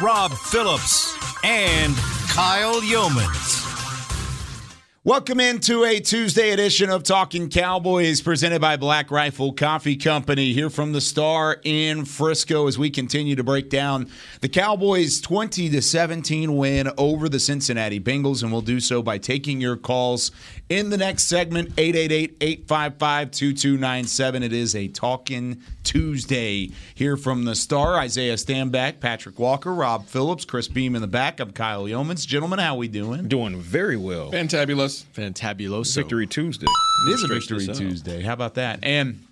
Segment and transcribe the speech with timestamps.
[0.00, 1.14] Rob Phillips,
[1.44, 1.94] and
[2.30, 3.60] Kyle Yeomans.
[5.04, 10.70] Welcome into a Tuesday edition of Talking Cowboys presented by Black Rifle Coffee Company here
[10.70, 14.10] from the Star in Frisco as we continue to break down
[14.40, 19.18] the Cowboys 20 to 17 win over the Cincinnati Bengals and we'll do so by
[19.18, 20.30] taking your calls
[20.70, 28.36] in the next segment 888-855-2297 it is a Talking Tuesday here from the Star Isaiah
[28.36, 31.40] Stanback, Patrick Walker, Rob Phillips, Chris Beam in the back.
[31.40, 32.26] I'm Kyle Yeomans.
[32.26, 33.26] Gentlemen, how we doing?
[33.28, 34.30] Doing very well.
[34.30, 35.04] Fantabulous.
[35.14, 35.96] Fantabuloso.
[35.96, 36.66] Victory Tuesday.
[37.06, 37.66] It is a Victory.
[37.66, 38.22] Tuesday.
[38.22, 38.78] How about that?
[38.84, 39.26] And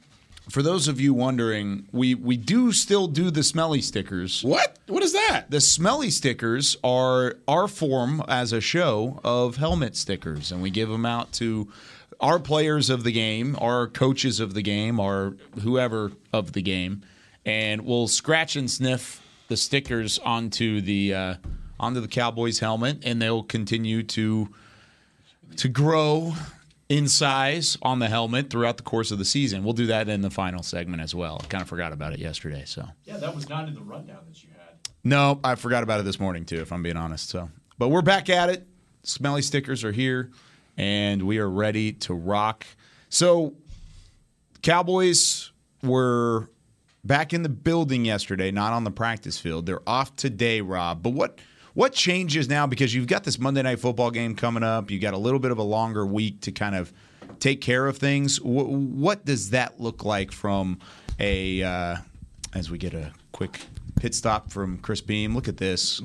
[0.50, 4.42] for those of you wondering, we we do still do the smelly stickers.
[4.42, 4.78] What?
[4.86, 5.46] What is that?
[5.50, 10.88] The smelly stickers are our form as a show of helmet stickers, and we give
[10.88, 11.70] them out to
[12.20, 17.02] our players of the game, our coaches of the game, or whoever of the game,
[17.44, 21.34] and we'll scratch and sniff the stickers onto the uh,
[21.78, 24.48] onto the Cowboys helmet, and they'll continue to
[25.56, 26.34] to grow
[26.88, 29.62] in size on the helmet throughout the course of the season.
[29.62, 31.38] We'll do that in the final segment as well.
[31.42, 32.86] I kind of forgot about it yesterday, so.
[33.04, 34.78] Yeah, that was not in the rundown that you had.
[35.04, 37.28] No, I forgot about it this morning too, if I'm being honest.
[37.28, 38.66] So, but we're back at it.
[39.02, 40.30] Smelly stickers are here,
[40.76, 42.66] and we are ready to rock.
[43.10, 43.54] So,
[44.62, 45.52] Cowboys
[45.82, 46.50] were
[47.04, 49.66] back in the building yesterday, not on the practice field.
[49.66, 51.02] They're off today, Rob.
[51.02, 51.38] But what
[51.78, 52.66] what changes now?
[52.66, 54.90] Because you've got this Monday night football game coming up.
[54.90, 56.92] You got a little bit of a longer week to kind of
[57.38, 58.40] take care of things.
[58.40, 60.80] What, what does that look like from
[61.20, 61.96] a uh,
[62.52, 63.60] as we get a quick
[63.94, 65.36] pit stop from Chris Beam?
[65.36, 66.02] Look at this.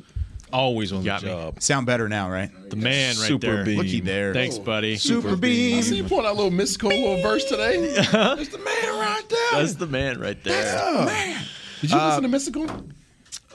[0.52, 1.30] Always on the Got me.
[1.30, 1.59] job.
[1.59, 2.52] Sound better now, right?
[2.70, 3.66] The man right Super there.
[3.66, 3.80] beam.
[3.80, 4.31] Looky there.
[4.31, 4.97] Thanks, buddy.
[4.97, 5.81] Super I Beam.
[5.81, 7.80] see you pulling out a little Mystikal little verse today.
[8.12, 9.52] That's the man right there.
[9.53, 10.64] That's the man right there.
[10.64, 11.46] That's the man.
[11.81, 12.92] Did you listen to Mystikal?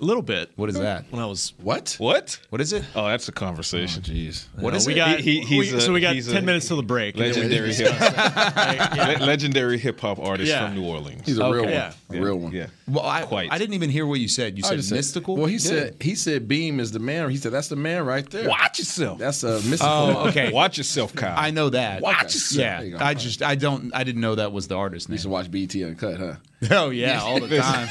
[0.01, 0.51] A little bit.
[0.57, 0.83] What is hmm.
[0.83, 1.05] that?
[1.11, 1.55] When I was.
[1.63, 1.97] What?
[1.99, 2.39] What?
[2.51, 2.85] What is it?
[2.95, 4.03] Oh, that's a conversation.
[4.07, 4.47] Oh, jeez.
[4.59, 4.97] What is we it?
[4.97, 5.19] got.
[5.21, 7.17] He- he- he's we- a- so we got he's a ten minutes till the break.
[7.17, 10.67] Legendary hip, le- legendary hip hop artist Yeah.
[10.67, 11.23] from New Orleans.
[11.27, 11.73] He's a real one.
[11.73, 11.93] Yeah.
[12.11, 12.53] A real one.
[12.53, 12.67] Yeah.
[12.87, 13.53] Well, I, Quite.
[13.53, 14.57] I didn't even hear what you said.
[14.57, 15.37] You I said just Mystikal.
[15.37, 15.59] Well, he Yeah.
[15.59, 17.29] said he said Beam is the man.
[17.31, 18.49] He said that's the man right there.
[18.49, 19.19] Watch yourself.
[19.19, 20.15] That's a Mystikal.
[20.15, 20.53] Oh, okay.
[20.59, 21.35] Watch yourself, Kyle.
[21.37, 22.03] I know that.
[22.03, 22.61] Watch yourself.
[22.61, 22.97] Yeah, you.
[22.99, 25.51] I just I don't I didn't know that was the artist You used to watch
[25.51, 26.35] BET Uncut, huh?
[26.71, 27.89] Oh yeah, all the time.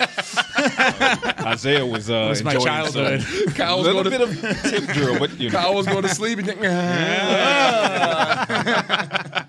[1.46, 3.22] Isaiah was uh, was my enjoying childhood.
[3.22, 5.76] some- Kyle A was little going bit to of tip drill, but you know, Kyle
[5.76, 6.40] was going to sleep.
[6.40, 6.68] And think, a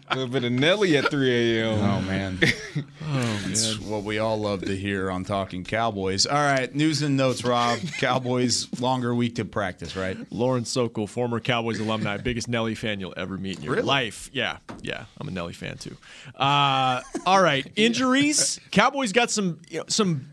[0.15, 1.78] little bit of Nelly at 3 a.m.
[1.81, 2.38] Oh man,
[3.47, 6.26] that's what we all love to hear on Talking Cowboys.
[6.26, 7.78] All right, news and notes, Rob.
[7.99, 10.16] Cowboys longer week to practice, right?
[10.32, 13.87] Lawrence Sokol, former Cowboys alumni, biggest Nelly fan you'll ever meet in your Really?
[13.87, 14.31] life.
[14.32, 15.97] Yeah, yeah, I'm a Nelly fan too.
[16.34, 18.60] Uh, all right, injuries.
[18.70, 20.26] Cowboys got some you know, some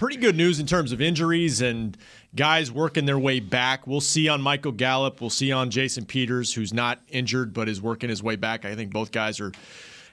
[0.00, 1.94] pretty good news in terms of injuries and
[2.34, 3.86] guys working their way back.
[3.86, 5.20] We'll see on Michael Gallup.
[5.20, 8.64] We'll see on Jason Peters, who's not injured but is working his way back.
[8.64, 9.52] I think both guys are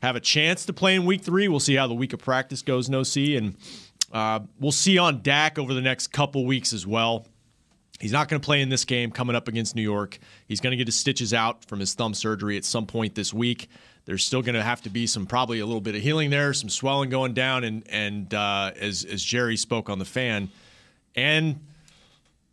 [0.04, 1.48] have a chance to play in Week Three.
[1.48, 2.90] We'll see how the week of practice goes.
[2.90, 3.56] No see and.
[4.10, 7.26] Uh, we'll see on Dak over the next couple weeks as well.
[8.00, 10.18] He's not going to play in this game coming up against New York.
[10.48, 13.34] He's going to get his stitches out from his thumb surgery at some point this
[13.34, 13.70] week.
[14.08, 16.54] There's still going to have to be some probably a little bit of healing there,
[16.54, 20.50] some swelling going down, and and uh, as as Jerry spoke on the fan,
[21.14, 21.60] and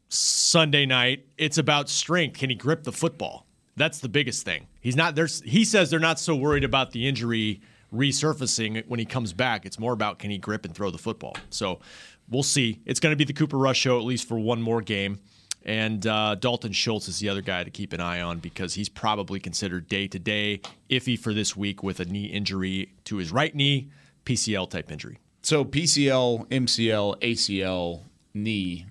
[0.09, 2.39] Sunday night it's about strength.
[2.39, 3.47] Can he grip the football?
[3.77, 4.67] That's the biggest thing.
[4.81, 7.61] He's not there's he says they're not so worried about the injury
[7.95, 9.65] resurfacing when he comes back.
[9.65, 11.37] It's more about can he grip and throw the football.
[11.51, 11.79] So
[12.29, 12.81] we'll see.
[12.85, 15.21] It's going to be the Cooper Rush show at least for one more game.
[15.65, 18.89] And uh, Dalton Schultz is the other guy to keep an eye on because he's
[18.89, 23.33] probably considered day to day iffy for this week with a knee injury to his
[23.33, 23.89] right knee,
[24.27, 25.19] PCL type injury.
[25.43, 28.01] So PCL, MCL, ACL,
[28.35, 28.87] knee.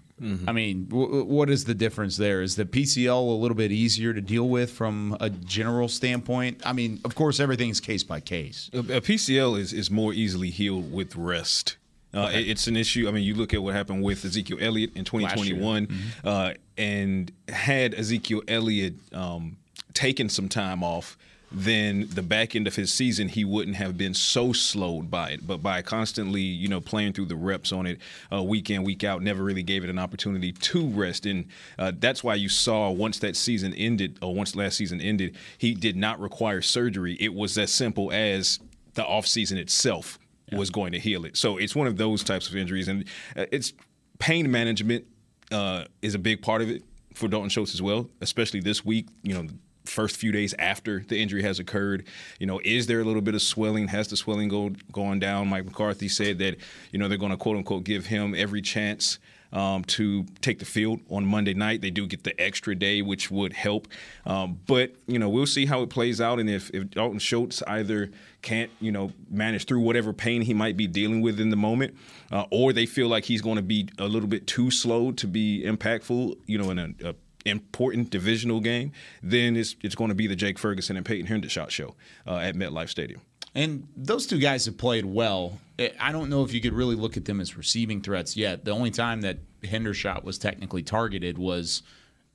[0.48, 2.42] I mean, w- what is the difference there?
[2.42, 6.62] Is the PCL a little bit easier to deal with from a general standpoint?
[6.66, 8.70] I mean, of course, everything's case by case.
[8.74, 11.76] A, a PCL is, is more easily healed with rest.
[12.14, 13.08] Uh, it- It's an issue.
[13.08, 15.88] I mean, you look at what happened with Ezekiel Elliott in 2021,
[16.24, 19.58] uh, and had Ezekiel Elliott um,
[19.94, 21.18] taken some time off,
[21.56, 25.46] then the back end of his season he wouldn't have been so slowed by it.
[25.46, 28.00] But by constantly, you know, playing through the reps on it
[28.32, 31.28] uh, week in week out, never really gave it an opportunity to rest.
[31.28, 31.46] And
[31.78, 35.76] uh, that's why you saw once that season ended, or once last season ended, he
[35.76, 37.18] did not require surgery.
[37.20, 38.60] It was as simple as
[38.96, 40.18] the offseason itself
[40.58, 41.38] was going to heal it.
[41.38, 43.06] So it's one of those types of injuries, and
[43.36, 43.74] uh, it's
[44.20, 45.06] pain management
[45.52, 46.84] uh, is a big part of it
[47.14, 49.08] for Dalton Schultz as well, especially this week.
[49.22, 49.48] You know,
[49.86, 52.06] first few days after the injury has occurred.
[52.40, 53.88] You know, is there a little bit of swelling?
[53.90, 55.48] Has the swelling go gone down?
[55.48, 56.58] Mike McCarthy said that
[56.92, 59.20] you know they're going to quote unquote give him every chance.
[59.54, 61.82] Um, to take the field on Monday night.
[61.82, 63.88] They do get the extra day, which would help.
[64.26, 67.62] Um, but you know, we'll see how it plays out, and if if Dalton Schultz
[67.68, 68.10] either
[68.42, 71.96] can't you know manage through whatever pain he might be dealing with in the moment,
[72.32, 75.28] uh, or they feel like he's going to be a little bit too slow to
[75.28, 77.16] be impactful, you know, in a, a
[77.46, 78.92] important divisional game,
[79.22, 81.96] then it's it's going to be the Jake Ferguson and Peyton Hendershot show
[82.28, 83.22] uh, at MetLife Stadium.
[83.56, 85.60] And those two guys have played well.
[85.78, 88.66] Eh, I don't know if you could really look at them as receiving threats yet.
[88.66, 91.84] The only time that Hendershot was technically targeted was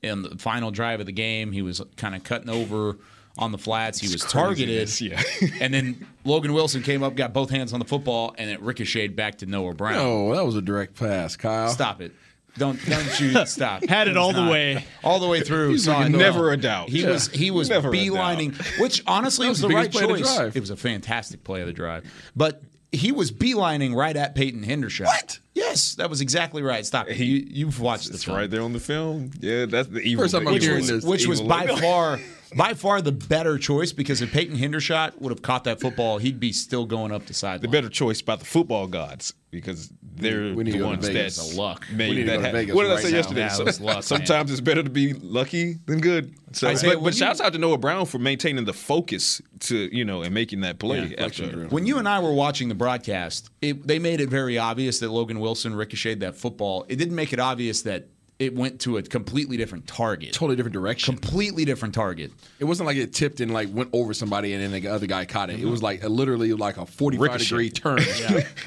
[0.02, 1.52] in the final drive of the game.
[1.52, 2.98] He was kind of cutting over
[3.36, 4.00] on the flats.
[4.00, 5.00] He was targeted.
[5.00, 5.22] yeah.
[5.60, 9.14] and then Logan Wilson came up, got both hands on the football, and it ricocheted
[9.16, 9.96] back to Noah Brown.
[9.96, 11.68] Oh, that was a direct pass, Kyle.
[11.68, 12.12] Stop it.
[12.58, 13.84] Don't don't you stop.
[13.88, 14.84] Had it all the way.
[15.04, 15.78] all the way through.
[15.78, 16.08] Saw it.
[16.10, 16.88] never a doubt.
[16.88, 20.12] He was he was Never beelining, which honestly was was the the right biggest play
[20.12, 20.36] of the choice.
[20.36, 20.56] drive.
[20.56, 22.04] It was a fantastic play of the drive,
[22.36, 22.62] but
[22.92, 25.04] he was beelining right at Peyton Hendershot.
[25.06, 25.38] What?
[25.54, 26.86] Yes, that was exactly right.
[26.86, 27.16] Stop it.
[27.18, 28.36] You, you've watched the It's film.
[28.36, 29.32] right there on the film.
[29.40, 30.24] Yeah, that's the evil.
[30.24, 31.04] First time I'm which evil hearing was, this.
[31.04, 32.18] which was by far
[32.56, 36.40] by far the better choice because if Peyton Hendershot would have caught that football, he'd
[36.40, 37.60] be still going up the sideline.
[37.62, 40.90] the better choice by the football gods because they're We need to the go to
[40.90, 41.36] ones Vegas.
[41.36, 41.86] that a luck.
[41.92, 42.60] made We need to that go to happen.
[42.60, 43.16] Vegas What did I say now.
[43.16, 43.40] yesterday?
[43.40, 44.02] Yeah, it Some- was luck, man.
[44.02, 46.34] sometimes it's better to be lucky than good.
[46.52, 49.40] So, Isaiah, but, when but you- shouts out to Noah Brown for maintaining the focus
[49.60, 51.14] to you know and making that play.
[51.16, 51.66] after.
[51.68, 55.10] When you and I were watching the broadcast, it, they made it very obvious that
[55.10, 56.84] Logan Wilson ricocheted that football.
[56.88, 58.08] It didn't make it obvious that
[58.38, 60.32] it went to a completely different target.
[60.32, 61.16] Totally different direction.
[61.16, 62.30] Completely different target.
[62.60, 65.24] It wasn't like it tipped and like went over somebody and then the other guy
[65.24, 65.58] caught it.
[65.58, 67.44] It was like a, literally like a 45 Ricochet.
[67.48, 67.98] degree turn.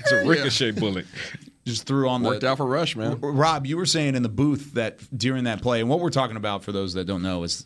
[0.01, 1.05] It's a ricochet bullet.
[1.65, 2.49] Just threw on Worked the.
[2.49, 3.19] out for Rush, man.
[3.21, 6.35] Rob, you were saying in the booth that during that play, and what we're talking
[6.35, 7.65] about for those that don't know is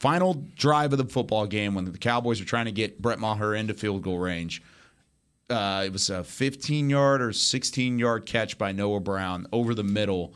[0.00, 3.54] final drive of the football game when the Cowboys are trying to get Brett Maher
[3.54, 4.62] into field goal range.
[5.50, 9.84] Uh, it was a 15 yard or 16 yard catch by Noah Brown over the
[9.84, 10.34] middle.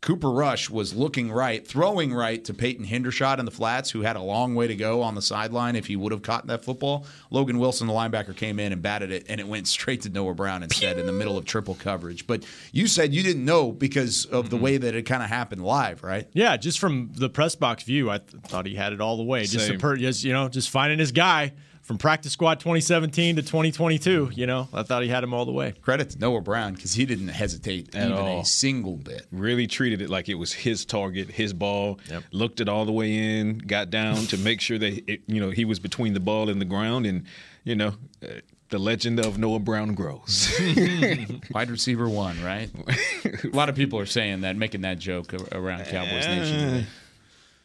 [0.00, 4.14] Cooper Rush was looking right, throwing right to Peyton Hendershot in the flats, who had
[4.14, 7.04] a long way to go on the sideline if he would have caught that football.
[7.30, 10.34] Logan Wilson, the linebacker, came in and batted it, and it went straight to Noah
[10.34, 12.28] Brown instead in the middle of triple coverage.
[12.28, 14.64] But you said you didn't know because of the mm-hmm.
[14.64, 16.28] way that it kind of happened live, right?
[16.32, 19.24] Yeah, just from the press box view, I th- thought he had it all the
[19.24, 19.46] way.
[19.46, 21.54] Just, a per- just you know, just finding his guy
[21.88, 24.30] from practice squad 2017 to 2022.
[24.34, 25.72] You know, I thought he had him all the way.
[25.80, 28.40] Credit to Noah Brown because he didn't hesitate At even all.
[28.42, 29.26] a single bit.
[29.32, 31.98] Really treated it like it was his target, his ball.
[32.10, 32.24] Yep.
[32.30, 35.48] Looked it all the way in, got down to make sure that it, you know
[35.48, 37.24] he was between the ball and the ground, and
[37.64, 38.26] you know uh,
[38.68, 40.54] the legend of Noah Brown grows.
[41.50, 42.68] Wide receiver one, right?
[43.44, 46.60] a lot of people are saying that, making that joke around Cowboys Nation.
[46.60, 46.86] today.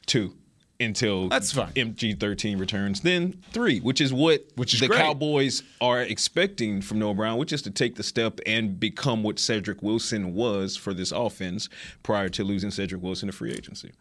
[0.05, 0.33] Two
[0.83, 1.71] until That's fine.
[1.73, 4.99] MG13 returns, then three, which is what Which is the great.
[4.99, 9.39] Cowboys are expecting from Noah Brown, which is to take the step and become what
[9.39, 11.69] Cedric Wilson was for this offense
[12.03, 13.91] prior to losing Cedric Wilson to free agency.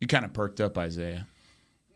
[0.00, 1.26] You kind of perked up, Isaiah.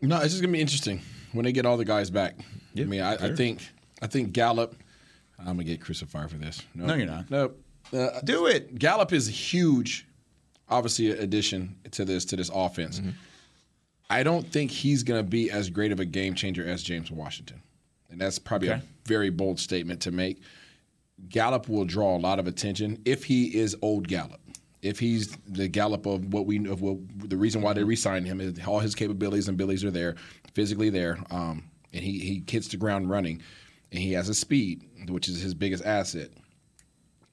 [0.01, 1.01] No, it's just gonna be interesting
[1.31, 2.35] when they get all the guys back.
[2.77, 3.61] I mean, I, I think
[4.01, 4.75] I think Gallup.
[5.39, 6.61] I'm gonna get crucified for this.
[6.73, 7.29] No, you're not.
[7.29, 7.61] Nope.
[7.93, 8.77] Uh, Do it.
[8.79, 10.07] Gallup is a huge,
[10.69, 12.99] obviously, addition to this to this offense.
[12.99, 13.09] Mm-hmm.
[14.09, 17.09] I don't think he's going to be as great of a game changer as James
[17.11, 17.61] Washington,
[18.09, 18.79] and that's probably Okay.
[18.79, 20.41] a very bold statement to make.
[21.29, 24.41] Gallup will draw a lot of attention if he is old Gallup.
[24.81, 26.97] If he's the Gallup of what we of what
[27.29, 30.15] the reason why they re-signed him is all his capabilities and abilities are there,
[30.53, 33.41] physically there, um, and he he hits the ground running,
[33.91, 36.29] and he has a speed, which is his biggest asset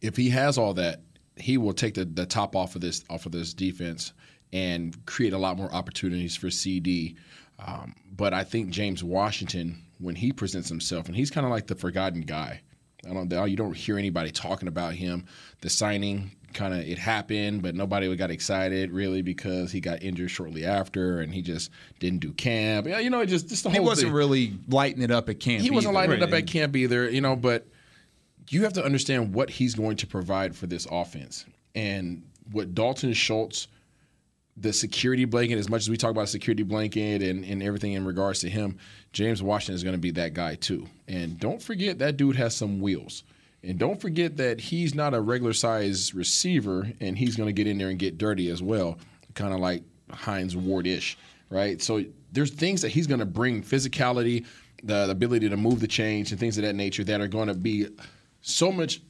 [0.03, 1.01] if he has all that,
[1.37, 4.13] he will take the, the top off of this off of this defense
[4.53, 7.17] and create a lot more opportunities for CeeDee.
[7.59, 11.67] Um, but I think James Washington, when he presents himself, and he's kind of like
[11.67, 12.61] the forgotten guy.
[13.09, 15.27] I don't you don't hear anybody talking about him.
[15.61, 20.31] The signing kind of it happened, but nobody got excited really because he got injured
[20.31, 22.87] shortly after, and he just didn't do camp.
[22.87, 23.81] Yeah, You know, it just just the whole.
[23.81, 25.63] He wasn't thing really lighting it up at camp.
[25.63, 26.09] he wasn't either.
[26.09, 27.67] lighting it up at camp either, you know, but
[28.51, 31.45] you have to understand what he's going to provide for this offense.
[31.75, 33.67] And what Dalton Schultz
[34.57, 38.05] the security blanket, as much as we talk about security blanket and, and everything in
[38.05, 38.79] regards to him,
[39.13, 40.87] James Washington is going to be that guy too.
[41.09, 43.25] And don't forget that dude has some wheels.
[43.63, 47.67] And don't forget that he's not a regular size receiver and he's going to get
[47.67, 48.99] in there and get dirty as well,
[49.35, 51.17] kind of like Hines Ward ish,
[51.49, 51.81] right?
[51.81, 54.47] So there's things that he's going to bring physicality,
[54.83, 57.49] the, the ability to move the chains, and things of that nature that are going
[57.49, 57.87] to be
[58.41, 59.01] so much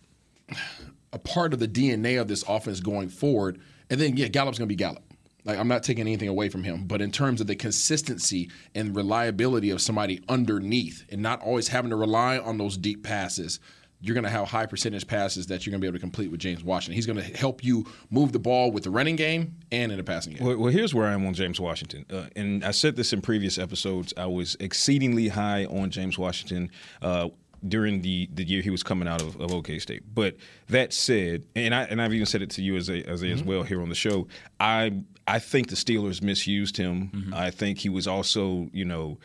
[1.13, 3.61] a part of the DNA of this offense going forward.
[3.91, 5.03] And then, yeah, Gallup's going to be Gallup.
[5.45, 8.95] Like I'm not taking anything away from him, but in terms of the consistency and
[8.95, 13.59] reliability of somebody underneath, and not always having to rely on those deep passes,
[14.03, 16.31] you're going to have high percentage passes that you're going to be able to complete
[16.31, 16.95] with James Washington.
[16.95, 20.05] He's going to help you move the ball with the running game and in the
[20.05, 20.45] passing game.
[20.45, 23.23] Well, well here's where I am on James Washington, uh, and I said this in
[23.23, 24.13] previous episodes.
[24.17, 26.71] I was exceedingly high on James Washington.
[27.01, 27.29] Uh,
[27.69, 30.03] during the, the year he was coming out of, of OK State.
[30.13, 30.37] But
[30.69, 33.27] that said, and I and I've even said it to you as a, as, a,
[33.27, 33.35] mm-hmm.
[33.35, 34.27] as well here on the show.
[34.59, 37.11] I I think the Steelers misused him.
[37.15, 37.35] Mm-hmm.
[37.35, 39.19] I think he was also you know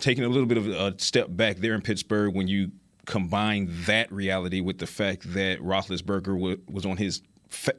[0.00, 2.70] taking a little bit of a step back there in Pittsburgh when you
[3.06, 7.22] combine that reality with the fact that Roethlisberger was on his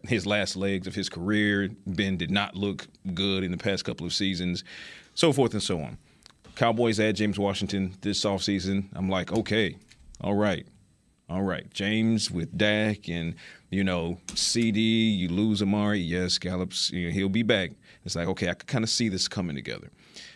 [0.08, 1.70] his last legs of his career.
[1.86, 4.64] Ben did not look good in the past couple of seasons,
[5.14, 5.98] so forth and so on.
[6.56, 8.88] Cowboys add James Washington this offseason.
[8.94, 9.78] I'm like, okay,
[10.22, 10.66] all right,
[11.30, 11.72] all right.
[11.74, 13.36] James with Dak and,
[13.70, 16.00] you know, CeeDee, you lose Amari.
[16.00, 17.72] Yes, Gallup's, you know, he'll be back.
[18.04, 19.92] It's like, okay, I can kind of see this coming together.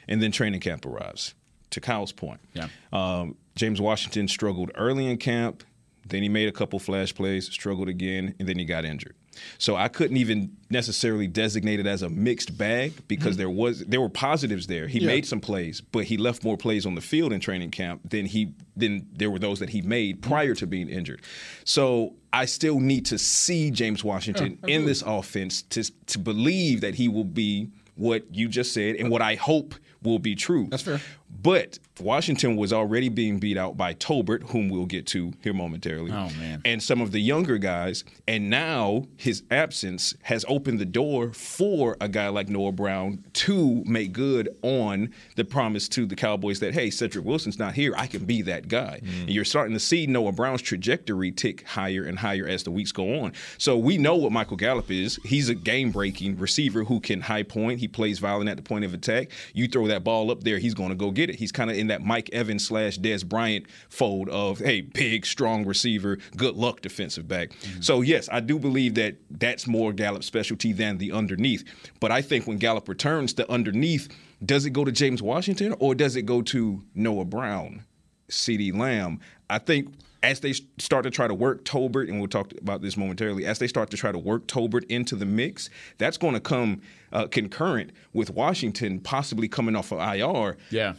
[0.07, 1.33] And then training camp arrives.
[1.71, 2.67] To Kyle's point, yeah.
[2.91, 5.63] Um, James Washington struggled early in camp.
[6.05, 9.15] Then he made a couple flash plays, struggled again, and then he got injured.
[9.57, 13.37] So I couldn't even necessarily designate it as a mixed bag because mm-hmm.
[13.37, 14.87] there was there were positives there.
[14.87, 15.07] He yeah.
[15.07, 18.25] made some plays, but he left more plays on the field in training camp than
[18.25, 21.21] he than there were those that he made prior to being injured.
[21.63, 26.81] So I still need to see James Washington yeah, in this offense to to believe
[26.81, 30.67] that he will be what you just said and what I hope will be true.
[30.69, 30.99] That's fair.
[31.43, 36.11] But Washington was already being beat out by Tolbert, whom we'll get to here momentarily.
[36.11, 36.61] Oh man!
[36.65, 41.97] And some of the younger guys, and now his absence has opened the door for
[42.01, 46.73] a guy like Noah Brown to make good on the promise to the Cowboys that
[46.73, 49.01] hey, Cedric Wilson's not here, I can be that guy.
[49.03, 49.21] Mm.
[49.21, 52.91] And you're starting to see Noah Brown's trajectory tick higher and higher as the weeks
[52.91, 53.33] go on.
[53.57, 55.19] So we know what Michael Gallup is.
[55.23, 57.79] He's a game-breaking receiver who can high point.
[57.79, 59.31] He plays violent at the point of attack.
[59.53, 61.32] You throw that ball up there, he's going to go get it.
[61.33, 65.65] He's kind of in that Mike Evans slash Dez Bryant fold of hey, big, strong
[65.65, 67.49] receiver, good luck defensive back.
[67.49, 67.81] Mm-hmm.
[67.81, 71.63] So yes, I do believe that that's more Gallup's specialty than the underneath.
[71.99, 74.09] But I think when Gallup returns, the underneath
[74.45, 77.83] does it go to James Washington or does it go to Noah Brown,
[78.29, 79.19] CeeDee Lamb?
[79.49, 82.95] I think as they start to try to work Tolbert, and we'll talk about this
[82.95, 86.39] momentarily, as they start to try to work Tolbert into the mix, that's going to
[86.39, 90.57] come uh, concurrent with Washington possibly coming off of IR.
[90.71, 90.93] Yeah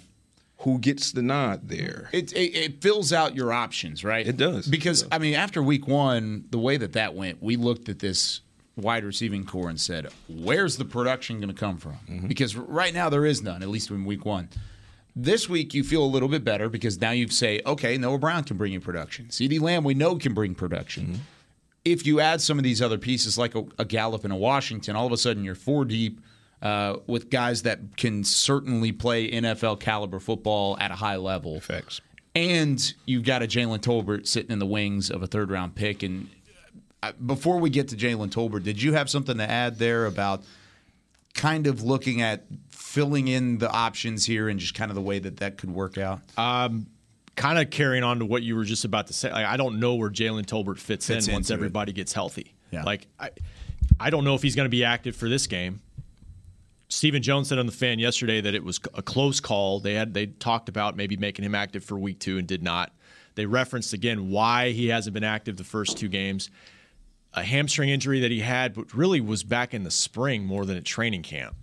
[0.58, 2.08] who gets the nod there.
[2.12, 4.26] It, it, it, fills out your options, right?
[4.26, 4.66] It does.
[4.66, 5.16] Because, it does.
[5.16, 8.40] I mean, after week one, the way that that went, we looked at this
[8.76, 11.98] wide receiving core and said, where's the production going to come from?
[12.08, 12.28] Mm-hmm.
[12.28, 14.48] Because right now there is none, at least in week one.
[15.16, 18.44] This week you feel a little bit better because now you say, okay, Noah Brown
[18.44, 19.26] can bring you production.
[19.26, 21.04] CeeDee Lamb, we know can bring production.
[21.04, 21.14] Mm-hmm.
[21.84, 24.96] If you add some of these other pieces like a, a Gallup and a Washington,
[24.96, 26.20] all of a sudden you're four deep–
[26.64, 31.60] uh, with guys that can certainly play NFL caliber football at a high level.
[31.60, 32.00] Facts.
[32.34, 36.02] And you've got a Jalen Tolbert sitting in the wings of a third round pick.
[36.02, 36.28] And
[37.02, 40.42] uh, before we get to Jalen Tolbert, did you have something to add there about
[41.34, 45.18] kind of looking at filling in the options here and just kind of the way
[45.18, 46.20] that that could work out?
[46.38, 46.86] Um,
[47.36, 49.30] kind of carrying on to what you were just about to say.
[49.30, 51.96] Like, I don't know where Jalen Tolbert fits, fits in once everybody it.
[51.96, 52.54] gets healthy.
[52.70, 52.84] Yeah.
[52.84, 53.30] Like I,
[54.00, 55.82] I don't know if he's going to be active for this game.
[56.94, 59.80] Stephen Jones said on the fan yesterday that it was a close call.
[59.80, 62.92] They had they talked about maybe making him active for week two and did not.
[63.34, 66.50] They referenced again why he hasn't been active the first two games.
[67.32, 70.76] A hamstring injury that he had, but really was back in the spring more than
[70.76, 71.56] at training camp.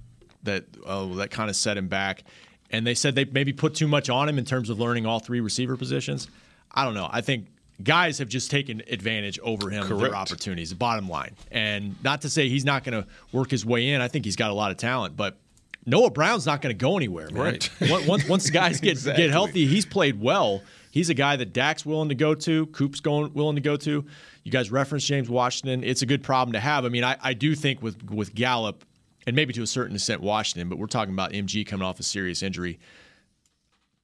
[0.44, 2.26] That oh, that kind of set him back.
[2.70, 5.20] And they said they maybe put too much on him in terms of learning all
[5.20, 6.28] three receiver positions.
[6.74, 7.08] I don't know.
[7.10, 7.48] I think
[7.84, 9.92] guys have just taken advantage over him Correct.
[9.92, 10.74] of their opportunities.
[10.74, 14.02] Bottom line, and not to say he's not going to work his way in.
[14.02, 15.38] I think he's got a lot of talent, but
[15.86, 17.30] Noah Brown's not going to go anywhere.
[17.30, 17.44] Man.
[17.44, 17.70] Right.
[18.08, 19.24] once once guys get exactly.
[19.24, 20.62] get healthy, he's played well.
[20.92, 24.06] He's a guy that Dak's willing to go to, Coop's going willing to go to.
[24.44, 25.84] You guys referenced James Washington.
[25.84, 26.84] It's a good problem to have.
[26.84, 28.84] I mean, I, I do think with with Gallup
[29.28, 32.04] and maybe to a certain extent Washington, but we're talking about MG coming off a
[32.04, 32.80] serious injury.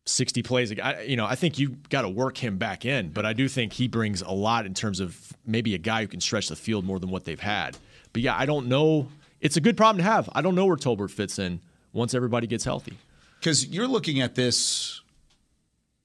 [0.08, 0.80] 60 plays.
[0.80, 3.48] I, you know, I think you got to work him back in, but I do
[3.48, 6.56] think he brings a lot in terms of maybe a guy who can stretch the
[6.56, 7.78] field more than what they've had.
[8.14, 9.10] But yeah, I don't know
[9.42, 10.30] it's a good problem to have.
[10.34, 11.62] I don't know where Tolbert fits in
[11.94, 12.98] once everybody gets healthy.
[13.40, 15.02] Because you're looking at this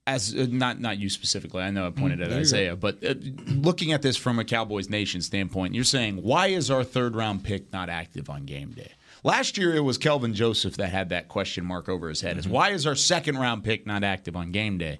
[0.07, 1.63] as uh, not not you specifically.
[1.63, 3.15] I know I pointed at Isaiah, but uh,
[3.47, 7.45] looking at this from a Cowboys Nation standpoint, you're saying why is our third round
[7.45, 8.93] pick not active on game day?
[9.25, 12.39] Last year it was Kelvin Joseph that had that question mark over his head.
[12.39, 12.55] Is mm-hmm.
[12.55, 14.99] why is our second round pick not active on game day?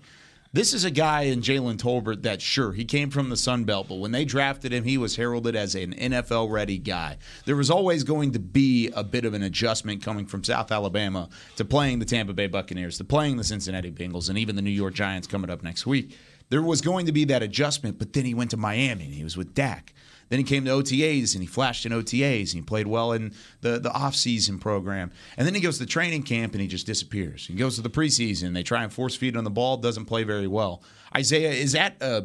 [0.55, 3.89] This is a guy in Jalen Tolbert that, sure, he came from the Sun Belt,
[3.89, 7.17] but when they drafted him, he was heralded as an NFL ready guy.
[7.47, 11.31] There was always going to be a bit of an adjustment coming from South Alabama
[11.57, 14.71] to playing the Tampa Bay Buccaneers, to playing the Cincinnati Bengals, and even the New
[14.71, 16.19] York Giants coming up next week.
[16.51, 19.25] There was going to be that adjustment, but then he went to Miami and he
[19.25, 19.95] was with Dak.
[20.33, 23.35] Then he came to OTAs and he flashed in OTAs and he played well in
[23.61, 25.13] the, the offseason program.
[25.37, 27.47] And then he goes to training camp and he just disappears.
[27.47, 28.55] He goes to the preseason.
[28.55, 30.83] They try and force feed on the ball, doesn't play very well.
[31.15, 32.25] Isaiah, is that a,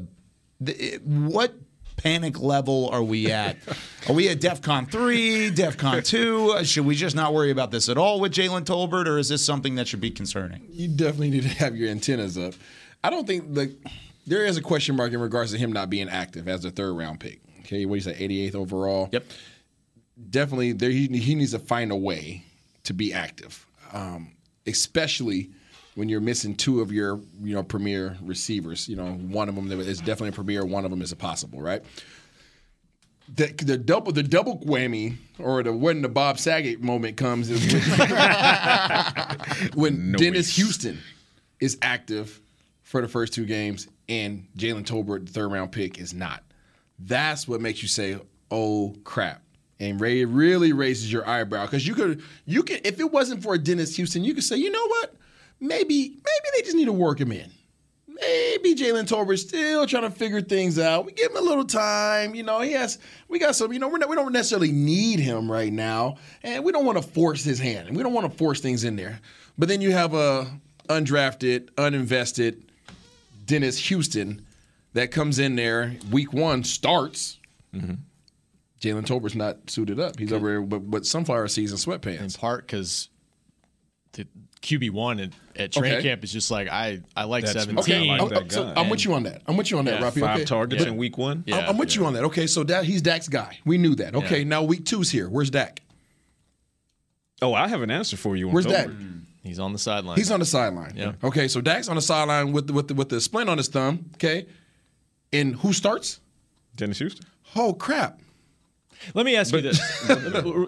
[1.03, 1.55] what
[1.97, 3.57] panic level are we at?
[4.07, 6.51] Are we at DEFCON 3, DEFCON 2?
[6.51, 9.27] Uh, Should we just not worry about this at all with Jalen Tolbert, or is
[9.27, 10.65] this something that should be concerning?
[10.69, 12.53] you definitely need to have your antennas up.
[13.03, 13.75] I don't think the
[14.25, 16.93] there is a question mark in regards to him not being active as a third
[16.93, 17.41] round pick.
[17.67, 19.09] Okay, what do you say, 88th overall?
[19.12, 19.25] Yep.
[20.29, 22.43] Definitely, there he, he needs to find a way
[22.83, 24.31] to be active, um,
[24.65, 25.50] especially
[25.95, 28.88] when you're missing two of your you know premier receivers.
[28.88, 31.62] You know, one of them is definitely a premier, one of them is a possible,
[31.62, 31.83] right?
[33.36, 37.62] The, the double the double whammy or the when the Bob Saget moment comes is
[37.91, 38.09] when,
[39.75, 41.00] when Dennis Houston
[41.59, 42.39] is active
[42.83, 46.41] for the first two games and Jalen Tolbert, the third round pick, is not.
[46.99, 49.41] That's what makes you say, "Oh crap!"
[49.79, 53.57] And Ray really raises your eyebrow because you could you could if it wasn't for
[53.57, 55.15] Dennis Houston, you could say, you know what?
[55.59, 57.51] Maybe maybe they just need to work him in.
[58.07, 61.05] Maybe Jalen Tolbert's still trying to figure things out.
[61.05, 62.33] We give him a little time.
[62.33, 62.97] You know, he has.
[63.27, 63.71] We got some.
[63.71, 67.07] You know, not, we don't necessarily need him right now, and we don't want to
[67.07, 69.19] force his hand, and we don't want to force things in there.
[69.57, 70.47] But then you have a
[70.89, 72.63] undrafted, uninvested
[73.45, 74.46] Dennis Houston
[74.97, 77.39] that comes in there week one starts.
[77.73, 77.93] Mm-hmm.
[78.81, 80.19] Jalen Tolbert's not suited up.
[80.19, 83.10] He's over there with, with sunflower seeds and In part because
[84.13, 84.27] the
[84.62, 86.10] QB one at, at training Okay.
[86.10, 87.79] camp is just like I I like That's- seventeen.
[87.95, 88.73] okay, I like I'm, so.
[88.75, 89.41] I'm with you on that.
[89.47, 90.19] I'm with you on that, Yeah, Rafi.
[90.19, 90.45] Five okay.
[90.45, 90.89] targets Yeah.
[90.89, 91.43] in week one.
[91.47, 91.57] Yeah.
[91.57, 92.23] I'm- I'm with you on that.
[92.25, 93.57] Okay, so that he's Dak's guy.
[93.65, 94.15] We knew that.
[94.15, 94.43] Okay, Yeah.
[94.45, 95.27] now week two's here.
[95.29, 95.81] Where's Dak?
[97.41, 98.47] Oh, I have an answer for you.
[98.47, 98.89] On Where's Dak?
[99.43, 100.17] He's on the sideline.
[100.17, 100.93] He's on the sideline.
[100.95, 101.13] Yeah.
[101.23, 104.10] Okay, so Dak's on the sideline with with the, with the splint on his thumb.
[104.15, 104.45] Okay,
[105.33, 106.19] and who starts?
[106.75, 107.25] Dennis Houston.
[107.55, 108.19] Oh crap!
[109.13, 109.79] Let me ask you this,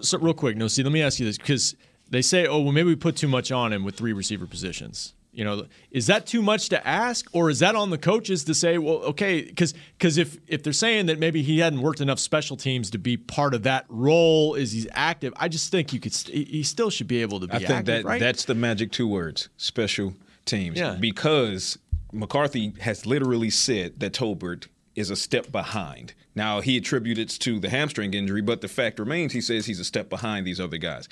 [0.08, 0.56] so real quick.
[0.56, 1.74] No, see, let me ask you this because
[2.08, 5.14] they say, oh, well, maybe we put too much on him with three receiver positions.
[5.32, 8.54] You know, is that too much to ask, or is that on the coaches to
[8.54, 12.18] say, well, okay, because because if if they're saying that maybe he hadn't worked enough
[12.18, 15.32] special teams to be part of that role, is he's active?
[15.36, 17.70] I just think you could, st- he still should be able to be I think
[17.70, 18.18] active, that right?
[18.18, 20.14] that's the magic two words: special
[20.46, 20.76] teams.
[20.76, 20.96] Yeah.
[20.98, 21.78] Because
[22.12, 26.14] McCarthy has literally said that Tolbert is a step behind.
[26.34, 29.80] Now he attributes it to the hamstring injury, but the fact remains he says he's
[29.80, 31.08] a step behind these other guys.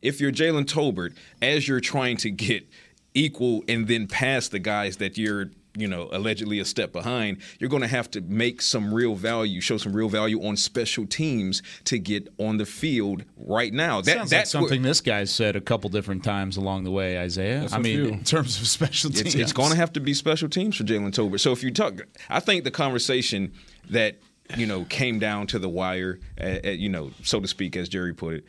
[0.00, 2.66] If you're Jalen Tolbert, as you're trying to get
[3.14, 7.70] equal and then pass the guys that you're you know allegedly a step behind you're
[7.70, 11.62] going to have to make some real value show some real value on special teams
[11.84, 15.24] to get on the field right now that, Sounds like that's where- something this guy
[15.24, 17.66] said a couple different times along the way, Isaiah.
[17.72, 18.08] I mean, few.
[18.08, 20.84] in terms of special teams, It's, it's going to have to be special teams for
[20.84, 21.40] Jalen Tolbert.
[21.40, 21.94] So if you talk,
[22.28, 23.52] I think the conversation
[23.90, 24.18] that
[24.56, 27.88] you know came down to the wire, uh, uh, you know, so to speak, as
[27.88, 28.44] Jerry put it,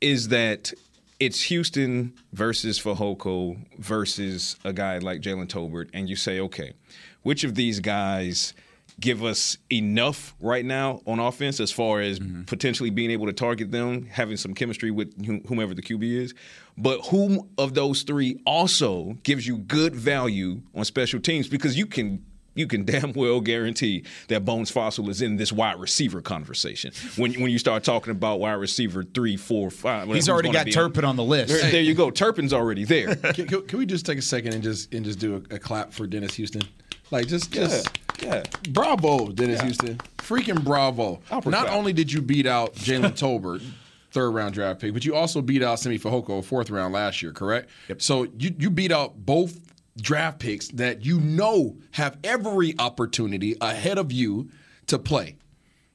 [0.00, 0.72] is that
[1.20, 6.74] it's Houston versus Fehoko versus a guy like Jalen Tolbert, and you say, okay,
[7.22, 8.54] which of these guys
[9.00, 12.42] give us enough right now on offense as far as mm-hmm.
[12.44, 15.12] potentially being able to target them, having some chemistry with
[15.46, 16.34] whomever the QB is,
[16.78, 21.48] but whom of those three also gives you good value on special teams?
[21.48, 22.24] Because you can
[22.54, 26.92] you can damn well guarantee that Bones Fassel is in this wide receiver conversation.
[27.16, 30.72] When when you start talking about wide receiver three, four, five, He's already got be
[30.72, 31.52] Turpin on the list.
[31.52, 32.10] There, there you go.
[32.10, 33.14] Turpin's already there.
[33.34, 35.58] Can, can, can we just take a second and just and just do a, a
[35.58, 36.62] clap for Dennis Houston?
[37.10, 37.88] Like just just
[38.22, 38.42] yeah.
[38.70, 39.98] bravo, Dennis Houston.
[40.18, 41.20] Freaking bravo.
[41.30, 41.50] Uppercut.
[41.50, 43.62] Not only did you beat out Jalen Tolbert,
[44.12, 47.32] third round draft pick, but you also beat out Simi Fehoko, fourth round last year,
[47.32, 47.68] correct?
[47.88, 48.02] Yep.
[48.02, 49.58] So you you beat out both
[49.96, 54.50] draft picks that you know have every opportunity ahead of you
[54.86, 55.36] to play.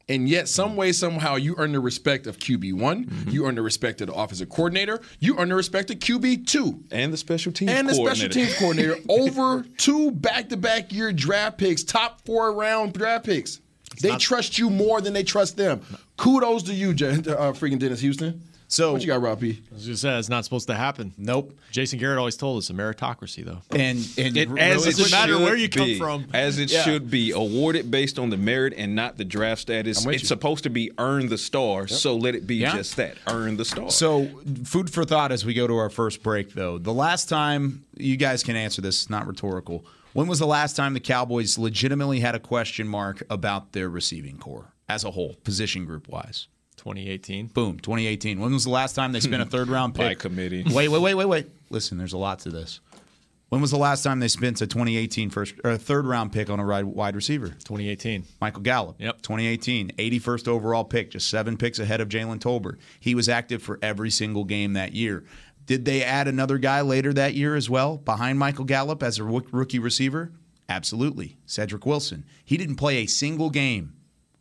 [0.07, 3.05] And yet, some way, somehow, you earn the respect of QB one.
[3.05, 3.29] Mm-hmm.
[3.29, 5.01] You earn the respect of the offensive coordinator.
[5.19, 8.33] You earn the respect of QB two And the special teams and the special coordinator.
[8.33, 13.59] teams coordinator over two back-to-back year draft picks, top four round draft picks.
[14.01, 15.81] They trust you more than they trust them.
[16.17, 18.41] Kudos to you, J- uh, freaking Dennis Houston.
[18.71, 19.61] So- what you got, Rob P?
[19.75, 21.13] As you said, it's not supposed to happen.
[21.17, 21.57] Nope.
[21.71, 23.61] Jason Garrett always told us a meritocracy, though.
[23.71, 25.97] And and It, really- as it doesn't matter where you come be.
[25.97, 26.27] from.
[26.33, 26.83] As it Yeah.
[26.83, 30.05] should be awarded based on the merit and not the draft status.
[30.05, 30.27] It's you.
[30.27, 32.75] supposed to be earn the star, so let it be Yeah.
[32.75, 33.89] just that earn the star.
[33.89, 34.29] So,
[34.63, 36.77] food for thought as we go to our first break, though.
[36.77, 39.83] The last time, you guys can answer this, it's not rhetorical.
[40.13, 44.37] When was the last time the Cowboys legitimately had a question mark about their receiving
[44.37, 46.47] core as a whole, position group wise?
[46.79, 47.47] 2018.
[47.47, 48.39] Boom, 2018.
[48.39, 50.05] When was the last time they spent a third round pick?
[50.05, 50.63] By committee.
[50.65, 51.47] Wait, wait, wait, wait, wait.
[51.69, 52.79] Listen, there's a lot to this.
[53.49, 56.49] When was the last time they spent a 2018 first or a third round pick
[56.49, 57.47] on a ri- wide receiver?
[57.47, 58.23] 2018.
[58.39, 58.95] Michael Gallup.
[58.99, 59.21] Yep.
[59.23, 62.77] 2018, 81st overall pick, just seven picks ahead of Jalen Tolbert.
[62.99, 65.23] He was active for every single game that year.
[65.65, 69.23] Did they add another guy later that year as well, behind Michael Gallup as a
[69.23, 70.31] rookie receiver?
[70.67, 71.37] Absolutely.
[71.47, 72.25] Cedric Wilson.
[72.45, 73.93] He didn't play a single game.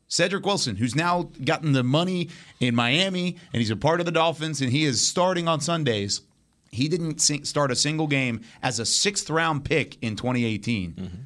[0.08, 4.12] Cedric Wilson, who's now gotten the money in Miami and he's a part of the
[4.12, 6.22] Dolphins and he is starting on Sundays.
[6.70, 10.92] He didn't start a single game as a sixth round pick in 2018.
[10.92, 11.16] Mm-hmm.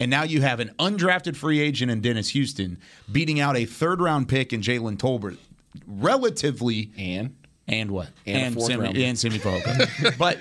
[0.00, 2.78] And now you have an undrafted free agent in Dennis Houston
[3.12, 5.36] beating out a third round pick in Jalen Tolbert
[5.86, 6.90] relatively.
[6.96, 7.36] And
[7.68, 8.08] And what?
[8.26, 10.18] And a fourth Simi, round and Simi Fehoko.
[10.18, 10.38] but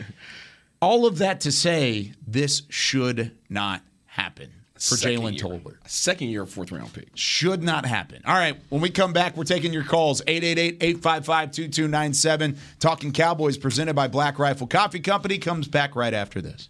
[0.82, 5.38] all of that to say, this should not happen for Jalen.
[5.38, 7.10] Tolbert second year fourth round pick.
[7.15, 8.22] should not happen.
[8.26, 12.58] All right, when we come back, we're taking your calls 888-855-2297.
[12.80, 16.70] Talking Cowboys presented by Black Rifle Coffee Company comes back right after this.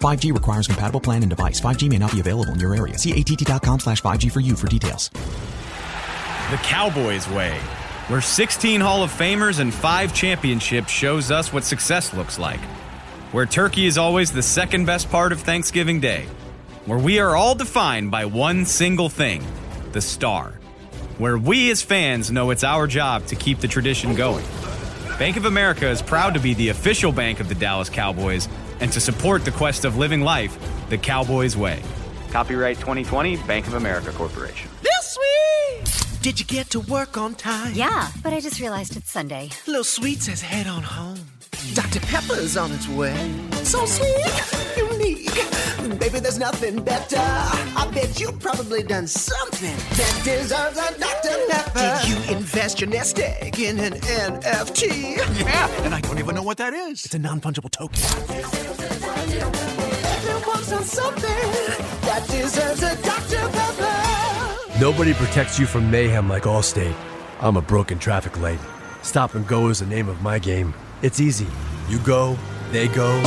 [0.00, 1.60] 5G requires compatible plan and device.
[1.60, 2.98] 5G may not be available in your area.
[2.98, 5.10] See att.com slash 5G for you for details.
[6.50, 7.58] The Cowboys way,
[8.08, 12.60] where 16 Hall of Famers and 5 championships shows us what success looks like.
[13.32, 16.26] Where turkey is always the second best part of Thanksgiving Day.
[16.84, 19.44] Where we are all defined by one single thing
[19.90, 20.52] the star.
[21.18, 24.44] Where we as fans know it's our job to keep the tradition going.
[25.18, 28.50] Bank of America is proud to be the official bank of the Dallas Cowboys
[28.80, 30.58] and to support the quest of living life
[30.90, 31.82] the Cowboys way.
[32.30, 34.68] Copyright 2020, Bank of America Corporation.
[34.82, 36.20] This week!
[36.20, 37.72] Did you get to work on time?
[37.74, 39.48] Yeah, but I just realized it's Sunday.
[39.66, 41.18] Little Sweet says head on home.
[41.72, 42.00] Dr.
[42.00, 43.16] Pepper's on its way.
[43.64, 44.85] So sweet,
[45.96, 46.12] unique.
[46.12, 47.16] Baby, there's nothing better.
[47.18, 51.36] I bet you've probably done something that deserves a Dr.
[51.48, 52.00] Pepper.
[52.02, 55.16] Did you invest your nest egg in an NFT?
[55.40, 57.04] Yeah, and I don't even know what that is.
[57.04, 58.00] It's a non fungible token.
[60.06, 61.30] Everyone's on something
[62.02, 63.48] that deserves a Dr.
[63.48, 64.80] Pepper.
[64.80, 66.94] Nobody protects you from mayhem like Allstate.
[67.40, 68.58] I'm a broken traffic light.
[69.02, 70.74] Stop and go is the name of my game.
[71.02, 71.46] It's easy.
[71.88, 72.36] You go,
[72.72, 73.20] they go.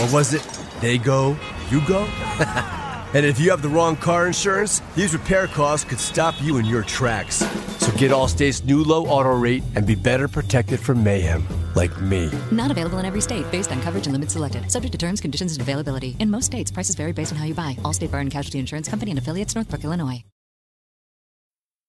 [0.00, 0.42] What was it
[0.80, 1.36] they go,
[1.70, 2.02] you go?
[3.14, 6.64] and if you have the wrong car insurance, these repair costs could stop you in
[6.64, 7.36] your tracks.
[7.78, 12.30] So get Allstate's new low auto rate and be better protected from mayhem, like me.
[12.50, 14.70] Not available in every state based on coverage and limits selected.
[14.70, 16.16] Subject to terms, conditions, and availability.
[16.18, 17.76] In most states, prices vary based on how you buy.
[17.82, 20.22] Allstate Fire and Casualty Insurance Company and affiliates, Northbrook, Illinois.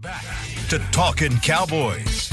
[0.00, 0.24] Back
[0.68, 2.28] to Talking Cowboys.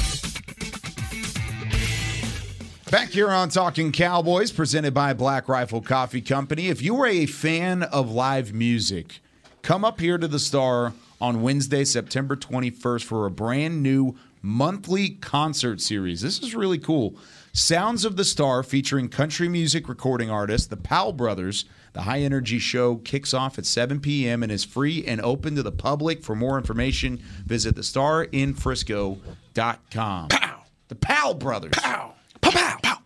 [2.91, 6.67] Back here on Talking Cowboys, presented by Black Rifle Coffee Company.
[6.67, 9.19] If you are a fan of live music,
[9.63, 15.09] come up here to the Star on Wednesday, September 21st for a brand new monthly
[15.09, 16.21] concert series.
[16.21, 17.15] This is really cool.
[17.55, 21.63] Sounds of the Star featuring country music recording artists, the Powell Brothers.
[21.93, 24.43] The high energy show kicks off at 7 p.m.
[24.43, 26.21] and is free and open to the public.
[26.21, 30.27] For more information, visit thestarinfrisco.com.
[30.27, 30.63] Pow!
[30.89, 31.71] The Powell Brothers.
[31.77, 32.15] Pow!
[32.41, 32.51] Pow!
[32.51, 32.77] Pow!
[32.83, 32.97] Pow!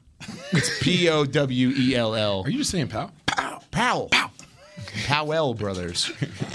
[0.52, 2.42] It's P O W E L L.
[2.44, 3.12] Are you just saying pow?
[3.28, 3.62] Pow!
[3.70, 4.10] Powell.
[4.10, 4.32] Pow!
[5.06, 6.12] Powell brothers,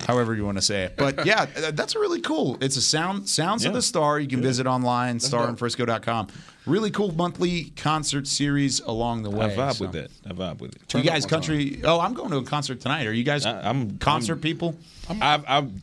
[0.07, 0.97] however you want to say it.
[0.97, 2.59] But yeah, that's really cool.
[2.61, 4.19] It's a sound Sounds of the Star.
[4.19, 6.29] You can visit online, starinfrisco.com.
[6.67, 9.47] Really cool monthly concert series along the way.
[9.47, 9.85] I vibe so.
[9.85, 10.11] with that.
[10.27, 10.95] I vibe with it.
[10.95, 11.81] You guys, country.
[11.85, 13.07] Oh, I'm going to a concert tonight.
[13.07, 14.77] Are you guys I, am concert I'm, people?
[15.11, 15.83] I'm, I'm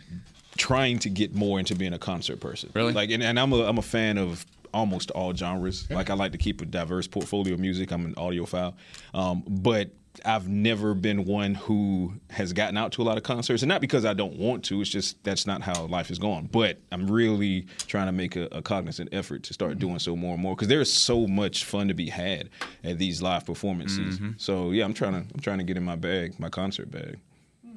[0.58, 2.72] trying to get more into being a concert person.
[2.74, 2.94] Really?
[2.94, 5.89] Like, and, and I'm a I'm a fan of almost all genres.
[5.89, 7.91] Like, I like to keep a diverse portfolio of music.
[7.91, 8.74] I'm an audiophile,
[9.13, 9.89] um, but
[10.26, 13.80] I've never been one who has gotten out to a lot of concerts, and not
[13.82, 14.82] because I don't want to.
[14.82, 16.47] It's just that's not how life is going.
[16.52, 20.34] But I'm really trying to make a, a cognizant effort to start doing so more
[20.34, 22.50] and more because there's so much fun to be had
[22.84, 24.19] at these live performances.
[24.19, 24.39] Mhm.
[24.39, 27.17] So yeah, I'm trying to I'm trying to get in my bag, my concert bag.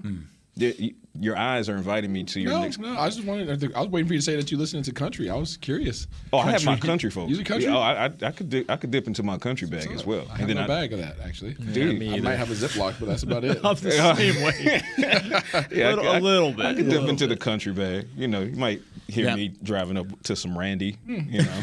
[0.02, 0.22] Hmm.
[0.56, 2.78] Yeah, y- Your eyes are inviting me to your No, next.
[2.78, 2.96] no.
[2.98, 3.48] I just wanted.
[3.74, 5.30] I was waiting for you to say that you listening to country.
[5.30, 6.06] I was curious.
[6.32, 7.30] Oh, I have my country folks.
[7.30, 7.68] You the country?
[7.70, 10.04] Yeah, oh, I, I, I could dip, I could dip into my country bag as
[10.04, 10.26] well.
[10.32, 11.54] I have no bag of that actually.
[11.54, 13.58] Dude, I might have a Ziploc, but that's about it.
[13.64, 14.82] I'm the same way.
[15.76, 16.66] Yeah, Little- I, a little bit.
[16.66, 18.06] I could dip little into the country bag.
[18.16, 19.36] You know, you might hear Yeah.
[19.36, 20.92] me driving up to some Randy.
[21.06, 21.20] Hmm.
[21.28, 21.60] You know,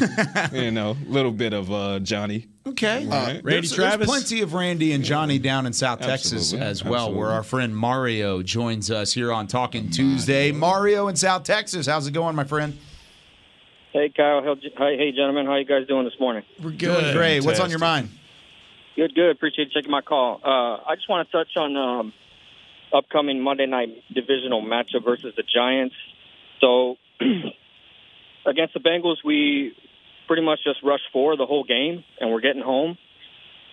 [0.52, 2.46] you know, a little bit of uh, Johnny.
[2.66, 3.06] Okay.
[3.06, 3.42] Right.
[3.44, 7.18] There's- there's plenty of Randy and Johnny down in South Texas as well, Absolutely.
[7.18, 10.52] where our friend Mario joins us here on Talking Tuesday.
[10.52, 11.86] Mario in South Texas.
[11.86, 12.78] How's it going, my friend?
[13.92, 14.42] Hey, Kyle.
[14.42, 15.46] How, hi, hey, gentlemen.
[15.46, 16.44] How you guys doing this morning?
[16.62, 17.44] We're Doing great.
[17.44, 18.08] What's on your mind?
[18.96, 19.30] Good, good.
[19.30, 20.40] Appreciate you taking my call.
[20.44, 22.12] Uh, I just want to touch on um,
[22.94, 25.94] upcoming Monday night divisional matchup versus the Giants.
[26.60, 26.96] So
[28.46, 29.74] against the Bengals, we
[30.26, 32.96] pretty much just rushed for the whole game, and we're getting home.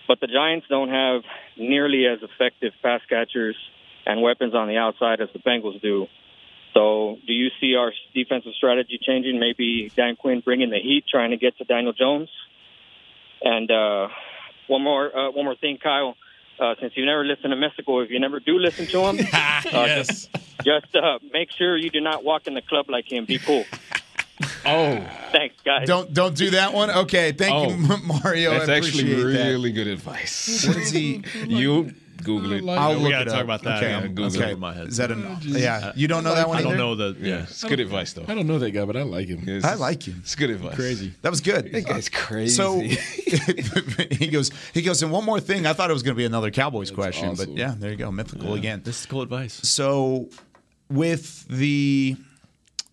[0.08, 1.22] But the Giants don't have
[1.58, 3.56] nearly as effective pass catchers
[4.06, 6.08] and weapons on the outside as the Bengals do.
[6.74, 9.40] So, do you see our defensive strategy changing?
[9.40, 12.30] Maybe Dan Quinn bringing the heat, trying to get to Daniel Jones.
[13.42, 14.08] And uh,
[14.68, 16.16] one more, uh, one more thing, Kyle.
[16.60, 19.88] Uh, since you never listen to Mystikal, if you never do listen to him, uh,
[19.88, 20.30] just,
[20.64, 23.24] just uh, make sure you do not walk in the club like him.
[23.26, 23.64] Be cool.
[24.66, 25.88] Oh, thanks, guys.
[25.88, 26.90] Don't don't do that one.
[26.90, 27.78] Okay, thank you,
[28.24, 28.52] Mario.
[28.52, 29.50] That's I actually appreciate that.
[29.50, 30.66] really good advice.
[30.68, 31.24] What is he?
[31.48, 31.94] you
[32.24, 32.68] Google it.
[32.78, 33.44] I'll we look gotta it talk up.
[33.44, 33.78] about that.
[33.78, 34.52] Okay, Yeah, I'm- Google okay.
[34.52, 34.88] over my head.
[34.88, 35.92] Is that a yeah?
[35.96, 36.78] You don't know that one I don't either?
[36.78, 37.44] know the yeah.
[37.44, 38.26] It's good advice though.
[38.28, 39.44] I don't know that guy, but I like him.
[39.48, 40.18] It's, I like him.
[40.22, 40.76] It's good advice.
[40.76, 41.14] Crazy.
[41.22, 41.72] That was good.
[41.72, 42.54] That guy's crazy.
[42.56, 42.80] So
[44.12, 45.66] he goes, he goes, and one more thing.
[45.66, 47.46] I thought it was going to be another Cowboys question, awesome.
[47.54, 48.82] but yeah, there you go, mythical again.
[48.86, 49.54] Mystical advice.
[49.64, 50.30] So
[50.90, 52.16] with the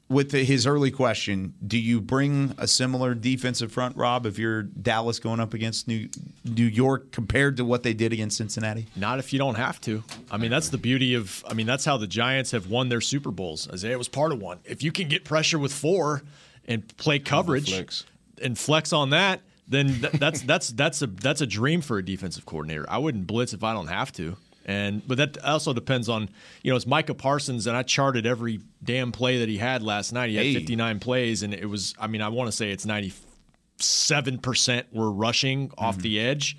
[0.09, 4.63] with the, his early question, do you bring a similar defensive front, Rob, if you're
[4.63, 6.09] Dallas going up against New
[6.45, 8.87] New York compared to what they did against Cincinnati?
[8.95, 10.05] Not if you don't have to.
[10.31, 11.45] I mean, that's the beauty of.
[11.49, 13.69] I mean, that's how the Giants have won their Super Bowls.
[13.73, 14.59] Isaiah was part of one.
[14.65, 16.23] If you can get pressure with four
[16.67, 18.05] and play coverage flex.
[18.41, 22.05] and flex on that, then th- that's that's that's a that's a dream for a
[22.05, 22.87] defensive coordinator.
[22.89, 24.37] I wouldn't blitz if I don't have to.
[24.67, 26.29] And but that also depends on
[26.63, 30.13] you know it's Micah Parsons and I charted every damn play that he had last
[30.13, 30.29] night.
[30.31, 30.55] He had Hey.
[30.55, 35.11] 59 plays and it was I mean I want to say it's 97 percent were
[35.11, 36.03] rushing off mm-hmm.
[36.03, 36.59] the edge.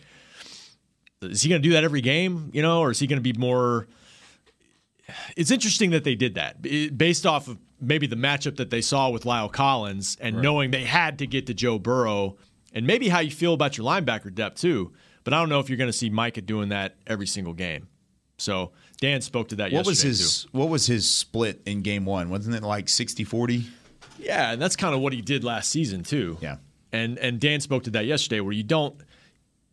[1.22, 2.50] Is he going to do that every game?
[2.54, 3.88] You know, or is he going to be more?
[5.36, 6.62] It's interesting that they did that
[6.98, 10.84] based off of maybe the matchup that they saw with La'el Collins and knowing they
[10.84, 12.38] had to get to Joe Burrow
[12.74, 14.94] and maybe how you feel about your linebacker depth too.
[15.24, 17.88] But I don't know if you're going to see Micah doing that every single game.
[18.38, 18.72] So
[19.02, 20.50] Dan spoke to that What was his too.
[20.52, 22.30] what was his split in game one?
[22.30, 23.66] Wasn't it like 60-40?
[24.20, 26.38] Yeah, and that's kind of what he did last season too.
[26.42, 26.58] Yeah.
[26.92, 28.96] And and Dan spoke to that yesterday where you don't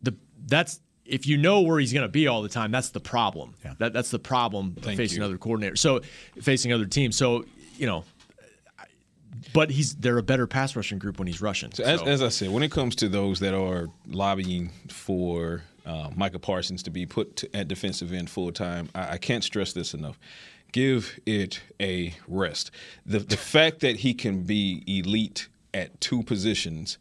[0.01, 2.99] the that's if you know where he's going to be all the time, that's the
[2.99, 3.53] problem.
[3.63, 3.75] Yeah.
[3.77, 5.25] That that's the problem Thank facing you.
[5.25, 5.77] other coordinators.
[5.77, 6.01] So
[6.41, 7.15] facing other teams.
[7.15, 7.45] So,
[7.77, 8.03] you know,
[9.53, 11.71] but he's they're a better pass rushing group when he's rushing.
[11.73, 16.09] So as, as I said, when it comes to those that are lobbying for uh,
[16.15, 19.73] Micah Parsons to be put to, at defensive end full time, I, I can't stress
[19.73, 20.19] this enough.
[20.71, 22.71] Give it a rest.
[23.05, 26.97] The the fact that he can be elite at two positions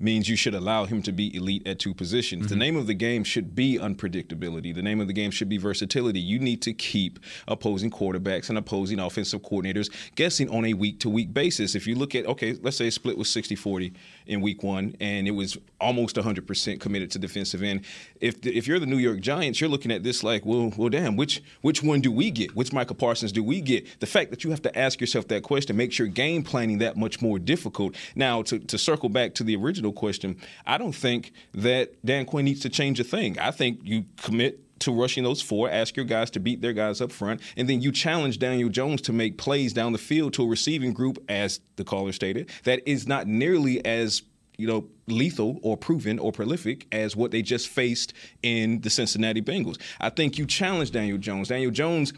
[0.00, 2.48] means you should allow him to be elite at two positions.
[2.48, 2.60] The mm-hmm.
[2.60, 4.74] name of the game should be unpredictability.
[4.74, 6.20] The name of the game should be versatility.
[6.20, 11.08] You need to keep opposing quarterbacks and opposing offensive coordinators guessing on a week to
[11.08, 11.74] week basis.
[11.74, 13.92] If you look at, okay, let's say a split was 60 40
[14.26, 17.84] in week one and it was almost 100% committed to defensive end.
[18.20, 20.88] If, the, if you're the New York Giants, you're looking at this like, well, well,
[20.88, 22.56] damn, which, which one do we get?
[22.56, 24.00] Which Micah Parsons do we get?
[24.00, 26.96] The fact that you have to ask yourself that question makes your game planning that
[26.96, 27.94] much more difficult.
[28.16, 32.44] Now, to, to circle back to the original question, I don't think that Dan Quinn
[32.44, 33.38] needs to change a thing.
[33.38, 37.00] I think you commit to rushing those four, ask your guys to beat their guys
[37.00, 40.42] up front, and then you challenge Daniel Jones to make plays down the field to
[40.42, 44.22] a receiving group, as the caller stated, that is not nearly as
[44.56, 49.42] you know, lethal or proven or prolific as what they just faced in the Cincinnati
[49.42, 49.80] Bengals.
[50.00, 51.48] I think you challenge Daniel Jones.
[51.48, 52.12] Daniel Jones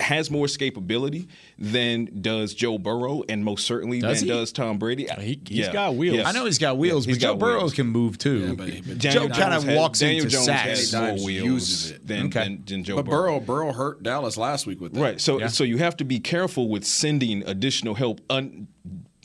[0.00, 4.34] has more escapability than does Joe Burrow, and most certainly Does than he?
[4.34, 5.06] does Tom Brady.
[5.20, 5.64] He, Yeah.
[5.66, 6.16] has got wheels.
[6.18, 6.26] Yes.
[6.26, 8.54] I know he's got wheels, Yeah, he's but Joe Burrow can move too.
[8.56, 10.90] but- but Joe kind of walks has, Daniel into Jones sacks.
[10.92, 12.06] has more wheels uses it.
[12.06, 12.44] than, Okay.
[12.44, 13.40] than, than Joe But Burrow.
[13.40, 15.00] Burrow, Burrow hurt Dallas last week with that.
[15.00, 15.20] Right.
[15.20, 15.48] So Yeah.
[15.48, 18.68] so you have to be careful with sending additional help un,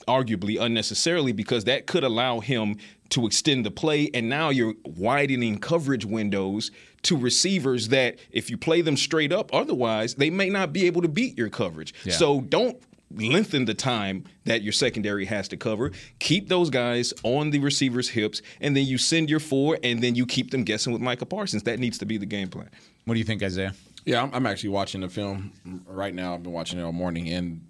[0.08, 2.78] arguably unnecessarily because that could allow him
[3.10, 6.72] to extend the play and now you're widening coverage windows
[7.04, 11.02] to receivers that if you play them straight up otherwise they may not be able
[11.02, 11.94] to beat your coverage.
[12.04, 12.14] Yeah.
[12.14, 15.92] So don't lengthen the time that your secondary has to cover.
[16.20, 20.16] Keep those guys on the receiver's hips and then you send your four and then
[20.16, 21.64] you keep them guessing with Micah Parsons.
[21.64, 22.70] That needs to be the game plan.
[23.06, 23.76] What do you think, Isaiah?
[24.06, 25.52] Yeah, I'm, I'm actually watching the film
[25.88, 26.36] right now.
[26.36, 27.62] I've been watching it all morning, and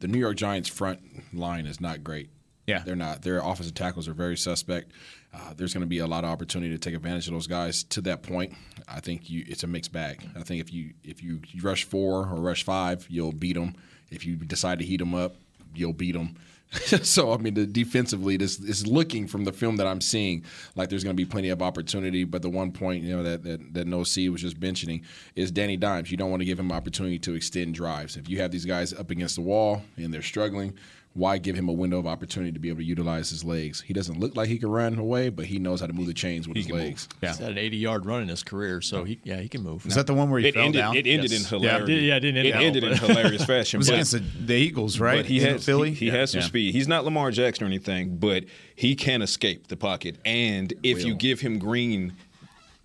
[0.00, 1.00] the New York Giants front
[1.32, 2.30] line is not great.
[2.66, 2.82] Yeah.
[2.84, 3.20] they're not.
[3.22, 4.90] Their offensive tackles are very suspect.
[5.34, 7.84] Uh, there's going to be a lot of opportunity to take advantage of those guys.
[7.84, 8.54] To that point,
[8.88, 10.26] I think you it's a mixed bag.
[10.34, 13.74] I think if you if you rush four or rush five, you'll beat them.
[14.10, 15.36] If you decide to heat them up,
[15.74, 16.36] you'll beat them.
[17.02, 20.88] so I mean, the defensively, this is looking from the film that I'm seeing like
[20.88, 22.24] there's going to be plenty of opportunity.
[22.24, 25.50] But the one point you know that that, that No C was just mentioning is
[25.50, 26.10] Danny Dimes.
[26.10, 28.16] You don't want to give him opportunity to extend drives.
[28.16, 30.74] If you have these guys up against the wall and they're struggling,
[31.14, 33.80] why give him a window of opportunity to be able to utilize his legs?
[33.80, 36.12] He doesn't look like he can run away, but he knows how to move the
[36.14, 37.08] chains with his legs.
[37.22, 39.62] Yeah, He's had an 80 yard run in his career, so he yeah he can
[39.62, 39.86] move.
[39.86, 40.96] Is that the one where he it fell ended, down?
[40.96, 41.52] It ended Yes.
[41.52, 41.92] in Yeah, hilarity.
[41.92, 43.76] it did- yeah, it didn't end It well, ended in hilarious fashion.
[43.76, 45.16] It was but- against the, the Eagles, right?
[45.18, 45.90] But he In has Philly.
[45.92, 46.46] He, he has some Yeah.
[46.48, 46.74] speed.
[46.74, 50.18] He's not Lamar Jackson or anything, but he can escape the pocket.
[50.24, 52.14] And if you give him green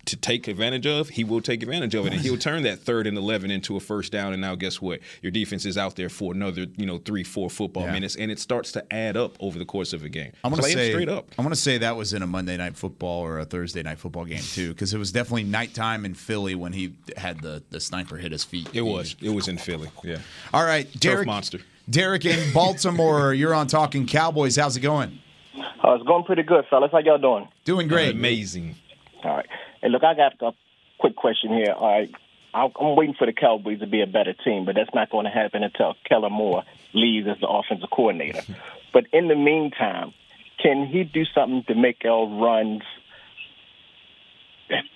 [0.06, 3.06] to take advantage of, he will take advantage of it, and he'll turn that third
[3.06, 4.32] and eleven into a first down.
[4.32, 5.00] And now, guess what?
[5.22, 7.92] Your defense is out there for another, you know, three, four football Yeah.
[7.92, 10.32] minutes, and it starts to add up over the course of a game.
[10.42, 11.28] I'm gonna Play say straight up.
[11.38, 14.24] I'm gonna say that was in a Monday night football or a Thursday night football
[14.24, 18.16] game too, because it was definitely nighttime in Philly when he had the, the sniper
[18.16, 18.68] hit his feet.
[18.72, 19.16] It was.
[19.20, 19.90] It was in Philly.
[20.02, 20.18] Yeah.
[20.54, 21.26] All right, Derek.
[21.26, 21.60] monster.
[21.88, 23.34] Derek in Baltimore.
[23.34, 24.56] you're on Talking Cowboys.
[24.56, 25.18] How's it going?
[25.84, 26.90] Uh, it's going pretty good, fellas.
[26.92, 27.48] How y'all doing?
[27.64, 28.14] Doing great.
[28.14, 28.76] Amazing.
[29.24, 29.46] All right.
[29.80, 30.52] Hey, look, I got a
[30.98, 31.72] quick question here.
[31.72, 32.10] All right.
[32.52, 35.30] I'm waiting for the Cowboys to be a better team, but that's not going to
[35.30, 38.42] happen until Kellen Moore leaves as the offensive coordinator.
[38.92, 40.12] but in the meantime,
[40.60, 42.82] can he do something to make our runs,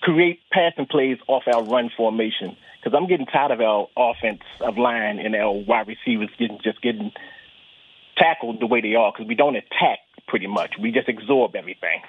[0.02, 2.56] create passing plays off our run formation?
[2.82, 7.12] Because I'm getting tired of our offensive line and our wide receivers getting just getting
[8.16, 10.74] tackled the way they are because we don't attack pretty much.
[10.80, 12.02] We just absorb everything.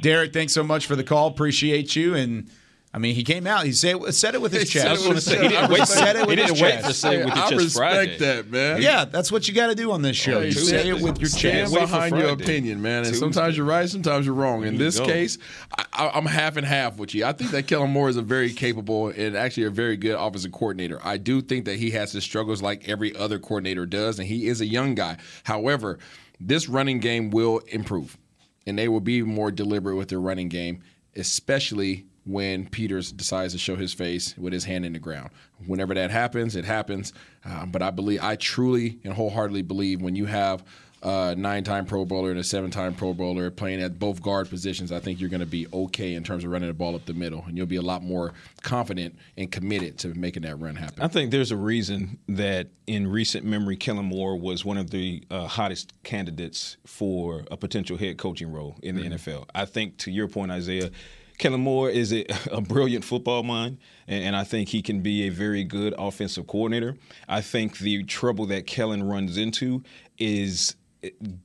[0.00, 1.28] Derek, thanks so much for the call.
[1.28, 2.14] Appreciate you.
[2.14, 2.48] And
[2.94, 3.64] I mean, he came out.
[3.64, 5.02] He said, said it with his chest.
[5.04, 5.40] it with his chest.
[5.42, 6.88] He didn't He wait- said it with he his didn't wait chest.
[6.88, 8.18] to say it with your I chest respect Friday.
[8.18, 8.82] that, man.
[8.82, 10.40] Yeah, that's what you got to do on this show.
[10.40, 11.72] Hey, You say it with your stand chest.
[11.72, 12.98] Wait for behind your opinion, man.
[12.98, 13.18] And Tuesday.
[13.20, 14.64] sometimes you're right, sometimes you're wrong.
[14.66, 15.06] In you this go.
[15.06, 15.38] case,
[15.78, 17.24] I, I, I'm half and half with you.
[17.24, 20.52] I think that Kellen Moore is a very capable and actually a very good offensive
[20.52, 21.00] coordinator.
[21.02, 24.48] I do think that he has his struggles like every other coordinator does, and he
[24.48, 25.16] is a young guy.
[25.44, 25.98] However,
[26.38, 28.18] this running game will improve,
[28.66, 30.82] and they will be more deliberate with their running game,
[31.16, 35.30] especially when Peters decides to show his face with his hand in the ground.
[35.66, 37.12] Whenever that happens, it happens.
[37.44, 40.64] Um, but I believe, I truly and wholeheartedly believe when you have
[41.02, 45.00] a nine-time Pro Bowler and a seven-time Pro Bowler playing at both guard positions, I
[45.00, 47.44] think you're going to be okay in terms of running the ball up the middle,
[47.46, 51.02] and you'll be a lot more confident and committed to making that run happen.
[51.02, 55.24] I think there's a reason that in recent memory, Kellen Moore was one of the
[55.30, 59.48] uh, hottest candidates for a potential head coaching role in the NFL.
[59.54, 60.90] I think, to your point, Isaiah,
[61.38, 65.26] Kellen Moore is a, a brilliant football mind, and, and I think he can be
[65.26, 66.96] a very good offensive coordinator.
[67.28, 69.82] I think the trouble that Kellen runs into
[70.18, 70.76] is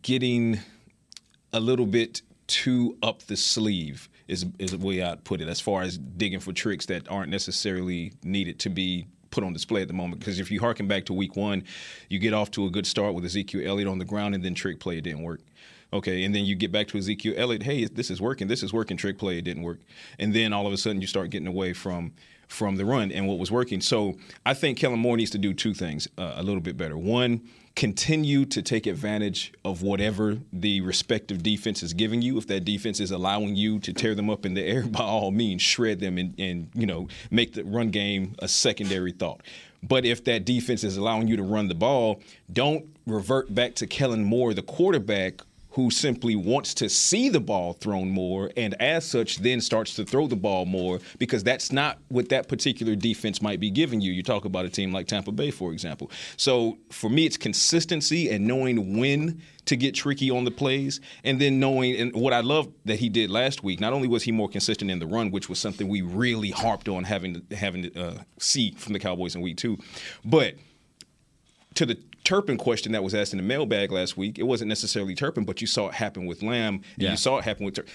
[0.01, 0.59] getting
[1.53, 5.59] a little bit too up the sleeve is is the way I'd put it as
[5.59, 9.87] far as digging for tricks that aren't necessarily needed to be put on display at
[9.87, 10.19] the moment.
[10.19, 11.63] Because if you harken back to week one,
[12.09, 14.55] you get off to a good start with Ezekiel Elliott on the ground and then
[14.55, 15.41] trick play didn't work.
[15.93, 17.63] Okay, and then you get back to Ezekiel Elliott.
[17.63, 18.47] Hey, this is working.
[18.47, 18.97] This is working.
[18.97, 19.79] Trick play it didn't work,
[20.19, 22.11] and then all of a sudden you start getting away from
[22.47, 23.81] from the run and what was working.
[23.81, 26.97] So I think Kellen Moore needs to do two things uh, a little bit better.
[26.97, 27.41] One,
[27.75, 32.38] continue to take advantage of whatever the respective defense is giving you.
[32.38, 35.31] If that defense is allowing you to tear them up in the air, by all
[35.31, 39.41] means, shred them and, and you know make the run game a secondary thought.
[39.83, 42.21] But if that defense is allowing you to run the ball,
[42.52, 45.41] don't revert back to Kellen Moore, the quarterback
[45.78, 50.04] who simply wants to see the ball thrown more and as such then starts to
[50.04, 54.12] throw the ball more because that's not what that particular defense might be giving you.
[54.12, 56.10] You talk about a team like Tampa Bay, for example.
[56.36, 61.40] So for me, it's consistency and knowing when to get tricky on the plays, and
[61.40, 63.80] then knowing and what I love that he did last week.
[63.80, 66.90] Not only was he more consistent in the run, which was something we really harped
[66.90, 69.78] on having having to uh, see from the Cowboys in week two,
[70.25, 70.56] but
[71.75, 75.15] to the Turpin question that was asked in the mailbag last week, it wasn't necessarily
[75.15, 77.12] Turpin, but you saw it happen with Lamb, and Yeah.
[77.12, 77.86] you saw it happen with Tur-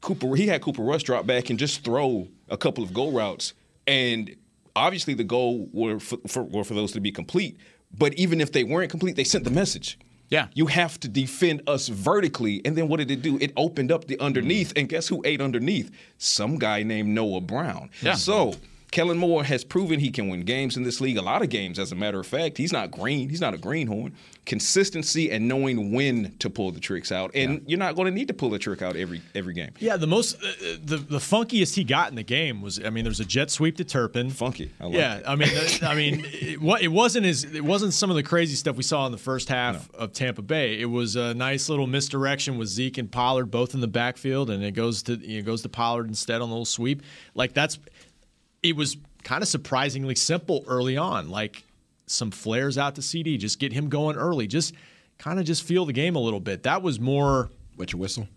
[0.00, 0.34] Cooper.
[0.34, 3.52] He had Cooper Rush drop back and just throw a couple of goal routes,
[3.86, 4.34] and
[4.74, 7.56] obviously the goal were for, for, were for those to be complete.
[7.96, 9.98] But even if they weren't complete, they sent the message.
[10.28, 10.48] Yeah.
[10.54, 12.60] You have to defend us vertically.
[12.64, 13.38] And then what did it do?
[13.40, 14.72] It opened up the underneath.
[14.74, 15.92] And guess who ate underneath?
[16.18, 17.90] Some guy named Noah Brown.
[18.02, 18.14] Yeah.
[18.14, 18.54] So
[18.92, 21.78] Kellen Moore has proven he can win games in this league, a lot of games,
[21.78, 22.56] as a matter of fact.
[22.56, 23.28] He's not green.
[23.28, 24.14] He's not a greenhorn.
[24.44, 27.32] Consistency and knowing when to pull the tricks out.
[27.34, 29.72] And you're not going to need to pull the trick out every every game.
[29.80, 30.52] Yeah, the most uh,
[30.84, 33.50] the the funkiest he got in the game was I mean there was a jet
[33.50, 34.30] sweep to Turpin.
[34.30, 34.70] Funky.
[34.80, 35.24] I like yeah, it.
[35.26, 38.54] I mean uh, I mean it, it wasn't as it wasn't some of the crazy
[38.54, 40.80] stuff we saw in the first half of Tampa Bay.
[40.80, 44.62] It was a nice little misdirection with Zeke and Pollard both in the backfield, and
[44.62, 47.02] it goes to it goes to Pollard instead on the little sweep.
[47.34, 47.80] Like that's
[48.70, 51.30] it was kind of surprisingly simple early on.
[51.30, 51.64] Like
[52.06, 54.46] some flares out to CeeDee, just get him going early.
[54.46, 54.74] Just
[55.18, 56.62] kind of just feel the game a little bit.
[56.64, 58.28] That was more Wet your whistle.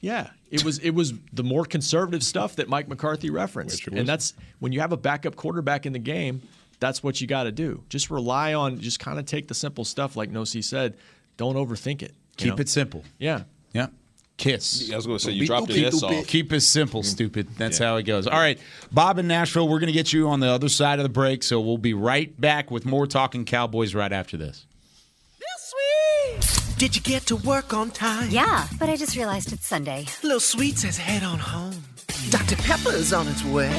[0.00, 4.34] yeah, it was it was the more conservative stuff that Mike McCarthy referenced, and that's
[4.60, 6.42] when you have a backup quarterback in the game.
[6.78, 7.82] That's what you got to do.
[7.88, 10.94] Just rely on, just kind of take the simple stuff, like Nosi said.
[11.38, 12.12] Don't overthink it.
[12.36, 12.60] Keep know?
[12.60, 13.02] it simple.
[13.18, 13.44] Yeah.
[13.72, 13.86] Yeah.
[14.36, 14.92] Kiss.
[14.92, 16.26] I was going to say, you dropped the S off.
[16.26, 17.08] Keep it simple, mm-hmm.
[17.08, 17.48] stupid.
[17.56, 18.26] That's how it goes.
[18.26, 18.58] All right,
[18.92, 21.42] Bob in Nashville, we're going to get you on the other side of the break,
[21.42, 24.66] so we'll be right back with more Talking Cowboys right after this.
[25.40, 26.78] Lil Sweet!
[26.78, 28.28] Did you get to work on time?
[28.30, 30.06] Yeah, but I just realized it's Sunday.
[30.22, 31.82] Little Sweet says head on home.
[32.30, 32.56] Dr.
[32.56, 33.70] Pepper's on its way.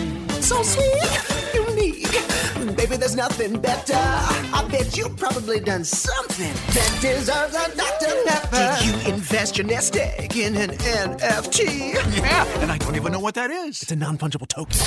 [0.42, 2.37] So sweet, unique.
[2.78, 3.96] Baby, there's nothing better.
[3.96, 8.14] I bet you probably done something that deserves a Dr.
[8.28, 8.78] Pepper.
[8.80, 11.94] Did you invest your nest egg in an NFT?
[12.18, 13.82] Yeah, and I don't even know what that is.
[13.82, 14.78] It's a non fungible token.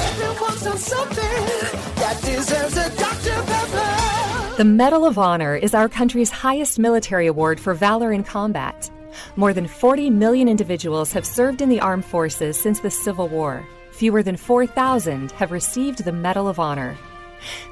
[0.00, 1.44] Everyone's done something
[1.94, 3.42] that deserves a Dr.
[3.46, 4.56] Pepper.
[4.56, 8.90] The Medal of Honor is our country's highest military award for valor in combat.
[9.36, 13.64] More than 40 million individuals have served in the armed forces since the Civil War.
[13.94, 16.96] Fewer than 4,000 have received the Medal of Honor.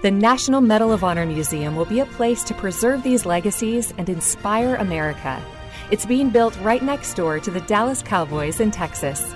[0.03, 4.09] The National Medal of Honor Museum will be a place to preserve these legacies and
[4.09, 5.43] inspire America.
[5.91, 9.35] It's being built right next door to the Dallas Cowboys in Texas.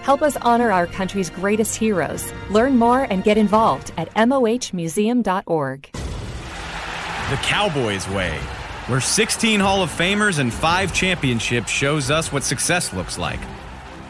[0.00, 2.32] Help us honor our country's greatest heroes.
[2.48, 5.90] Learn more and get involved at mohmuseum.org.
[5.92, 8.38] The Cowboys way,
[8.86, 13.40] where 16 Hall of Famers and 5 championships shows us what success looks like.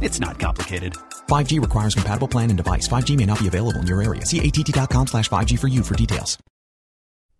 [0.00, 0.94] It's not complicated.
[1.28, 2.88] 5G requires compatible plan and device.
[2.88, 4.26] 5G may not be available in your area.
[4.26, 6.38] See att.com slash 5G for you for details.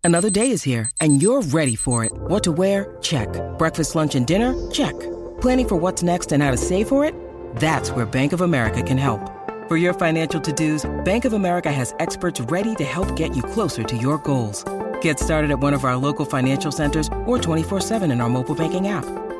[0.03, 2.11] Another day is here, and you're ready for it.
[2.13, 2.97] What to wear?
[3.01, 3.29] Check.
[3.59, 4.71] Breakfast, lunch, and dinner?
[4.71, 4.99] Check.
[5.41, 7.13] Planning for what's next and how to save for it?
[7.57, 9.19] That's where Bank of America can help.
[9.67, 13.83] For your financial to-dos, Bank of America has experts ready to help get you closer
[13.83, 14.65] to your goals.
[15.01, 18.87] Get started at one of our local financial centers or 24-7 in our mobile banking
[18.87, 19.05] app.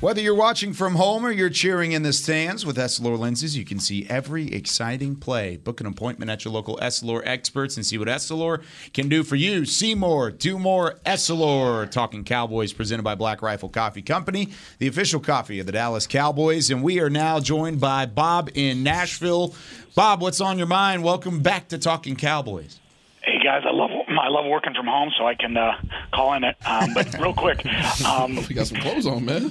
[0.00, 3.66] Whether you're watching from home or you're cheering in the stands with Essilor lenses, you
[3.66, 5.58] can see every exciting play.
[5.58, 8.62] Book an appointment at your local Essilor experts and see what Essilor
[8.94, 9.66] can do for you.
[9.66, 11.90] See more, do more, Essilor.
[11.90, 14.48] Talking Cowboys presented by Black Rifle Coffee Company,
[14.78, 16.70] the official coffee of the Dallas Cowboys.
[16.70, 19.54] And we are now joined by Bob in Nashville.
[19.94, 21.04] Bob, what's on your mind?
[21.04, 22.80] Welcome back to Talking Cowboys.
[23.22, 23.89] Hey guys, I love
[24.20, 25.80] I love working from home, so I can uh,
[26.12, 26.56] call in it.
[26.66, 27.64] Um, but real quick,
[28.04, 29.50] um, you got some clothes on, man.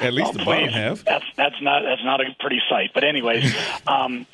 [0.00, 1.04] At least the bottom half.
[1.04, 2.92] that's that's not that's not a pretty sight.
[2.94, 3.54] But anyways,
[3.86, 4.26] um,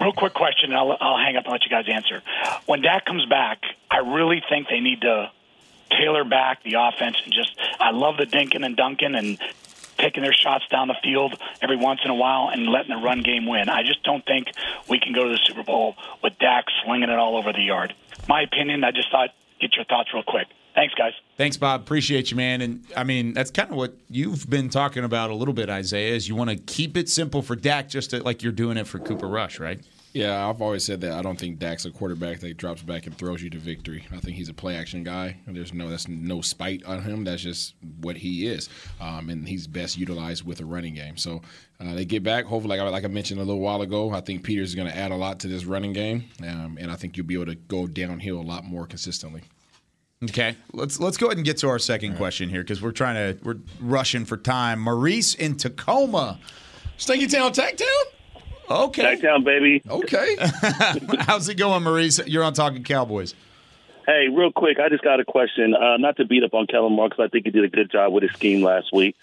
[0.00, 2.22] real quick question, and I'll, I'll hang up and let you guys answer.
[2.66, 5.30] When Dak comes back, I really think they need to
[5.90, 7.56] tailor back the offense and just.
[7.78, 9.38] I love the Dinkin and dunking and
[9.98, 13.22] taking their shots down the field every once in a while and letting the run
[13.22, 13.68] game win.
[13.68, 14.48] I just don't think
[14.88, 17.94] we can go to the Super Bowl with Dak slinging it all over the yard.
[18.28, 18.84] My opinion.
[18.84, 19.30] I just thought
[19.60, 20.48] get your thoughts real quick.
[20.74, 21.14] Thanks, guys.
[21.38, 21.80] Thanks, Bob.
[21.80, 22.60] Appreciate you, man.
[22.60, 26.14] And I mean, that's kind of what you've been talking about a little bit, Isaiah.
[26.14, 28.86] Is you want to keep it simple for Dak, just to, like you're doing it
[28.86, 29.80] for Cooper Rush, right?
[30.16, 31.12] Yeah, I've always said that.
[31.12, 34.06] I don't think Dak's a quarterback that drops back and throws you to victory.
[34.10, 35.36] I think he's a play action guy.
[35.46, 37.22] There's no that's no spite on him.
[37.24, 41.18] That's just what he is, um, and he's best utilized with a running game.
[41.18, 41.42] So
[41.80, 42.46] uh, they get back.
[42.46, 44.88] Hopefully, like, I- like I mentioned a little while ago, I think Peters is going
[44.88, 47.46] to add a lot to this running game, um, and I think you'll be able
[47.46, 49.42] to go downhill a lot more consistently.
[50.24, 53.16] Okay, let's let's go ahead and get to our second question here because we're trying
[53.36, 54.80] to we're rushing for time.
[54.80, 56.38] Maurice in Tacoma,
[56.96, 57.86] Stinky Town, Tech Town.
[58.70, 59.82] Okay, Town, baby.
[59.88, 60.36] Okay.
[61.20, 62.20] How's it going, Maurice?
[62.26, 63.34] You're on Talking Cowboys.
[64.06, 65.74] Hey, real quick, I just got a question.
[65.74, 67.90] Uh, not to beat up on Kellen Moore because I think he did a good
[67.90, 69.16] job with his scheme last week.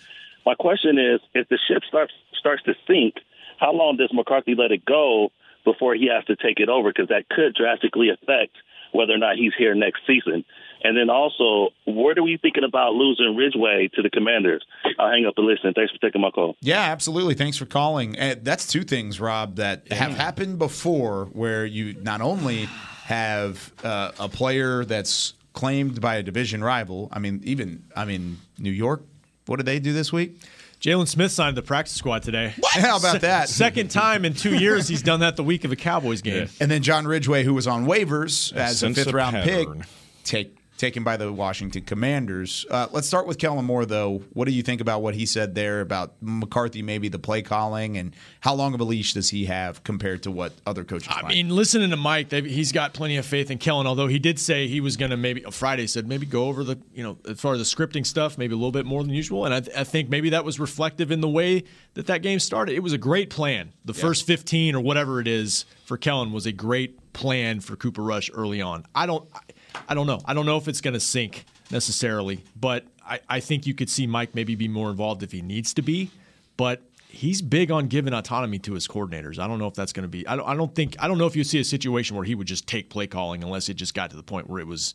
[0.46, 3.16] My question is, if the ship starts starts to sink,
[3.58, 5.32] how long does McCarthy let it go
[5.64, 6.90] before he has to take it over?
[6.90, 8.58] Because that could drastically affect
[8.92, 10.44] whether or not he's here next season.
[10.84, 14.66] And then also, what are we thinking about losing Ridgeway to the Commanders?
[15.00, 15.74] I'll hang up and listen.
[15.74, 16.56] Thanks for taking my call.
[16.62, 17.36] Yeah, absolutely.
[17.36, 18.20] Thanks for calling.
[18.20, 22.68] Uh, that's two things, Rob, that have happened before where you not only
[23.06, 27.10] have uh, a player that's claimed by a division rival.
[27.12, 29.04] I mean, even I mean, New York.
[29.46, 30.40] What did they do this week?
[30.80, 32.54] Jaylon Smith signed the practice squad today.
[32.60, 32.74] What?
[32.74, 33.48] How about that?
[33.48, 36.50] Second time in two years he's done that the week of a Cowboys game.
[36.60, 39.80] And then John Ridgeway, who was on waivers A as a fifth round pattern.
[39.80, 39.88] pick,
[40.26, 42.66] take, taken by the Washington Commanders.
[42.70, 44.22] Uh, let's start with Kellen Moore, though.
[44.34, 47.98] What do you think about what he said there about McCarthy, maybe the play calling,
[47.98, 51.08] and how long of a leash does he have compared to what other coaches?
[51.10, 53.88] I mean, listening to Mike, he's got plenty of faith in Kellen.
[53.88, 56.78] Although he did say he was going to maybe Friday said maybe go over the
[56.94, 59.46] you know as far as the scripting stuff, maybe a little bit more than usual.
[59.46, 61.64] And I, I think maybe that was reflective in the way
[61.94, 62.76] that that game started.
[62.76, 63.72] It was a great plan.
[63.86, 68.02] The first fifteen or whatever it is for Kellen was a great plan for Cooper
[68.02, 68.86] Rush early on.
[68.94, 69.40] I don't, I,
[69.88, 70.20] I don't know.
[70.26, 73.90] I don't know if it's going to sink necessarily, but I, I think you could
[73.90, 76.12] see Mike maybe be more involved if he needs to be.
[76.58, 79.40] But he's big on giving autonomy to his coordinators.
[79.40, 80.28] I don't know if that's going to be.
[80.28, 80.48] I don't.
[80.48, 80.96] I don't think.
[81.00, 83.44] I don't know if you see a situation where he would just take play calling
[83.44, 84.94] unless it just got to the point where it was,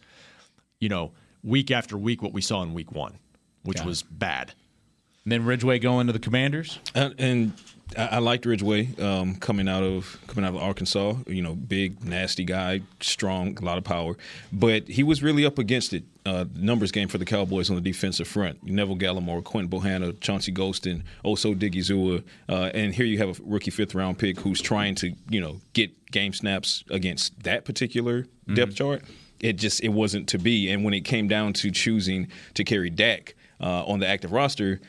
[0.81, 1.13] you know,
[1.43, 3.19] week after week what we saw in week one,
[3.63, 3.89] which Got it.
[3.89, 4.55] was bad.
[5.25, 6.79] And then Ridgeway going to the Commanders.
[6.95, 7.53] Uh, and
[7.97, 11.15] I, I liked Ridgeway um, coming out of coming out of Arkansas.
[11.27, 14.17] You know, big, nasty guy, strong, a lot of power.
[14.53, 16.05] But he was really up against it.
[16.27, 18.63] Uh, numbers game for the Cowboys on the defensive front.
[18.63, 23.71] Neville Gallimore, Quinton Bohanna, Chauncey Golston, Osa Odighizuwa, uh, and here you have a rookie
[23.71, 28.75] fifth round pick who's trying to you know get game snaps against that particular depth
[28.75, 29.03] chart.
[29.41, 30.71] It just it wasn't to be.
[30.71, 34.81] And when it came down to choosing to carry Dak uh, on the active roster,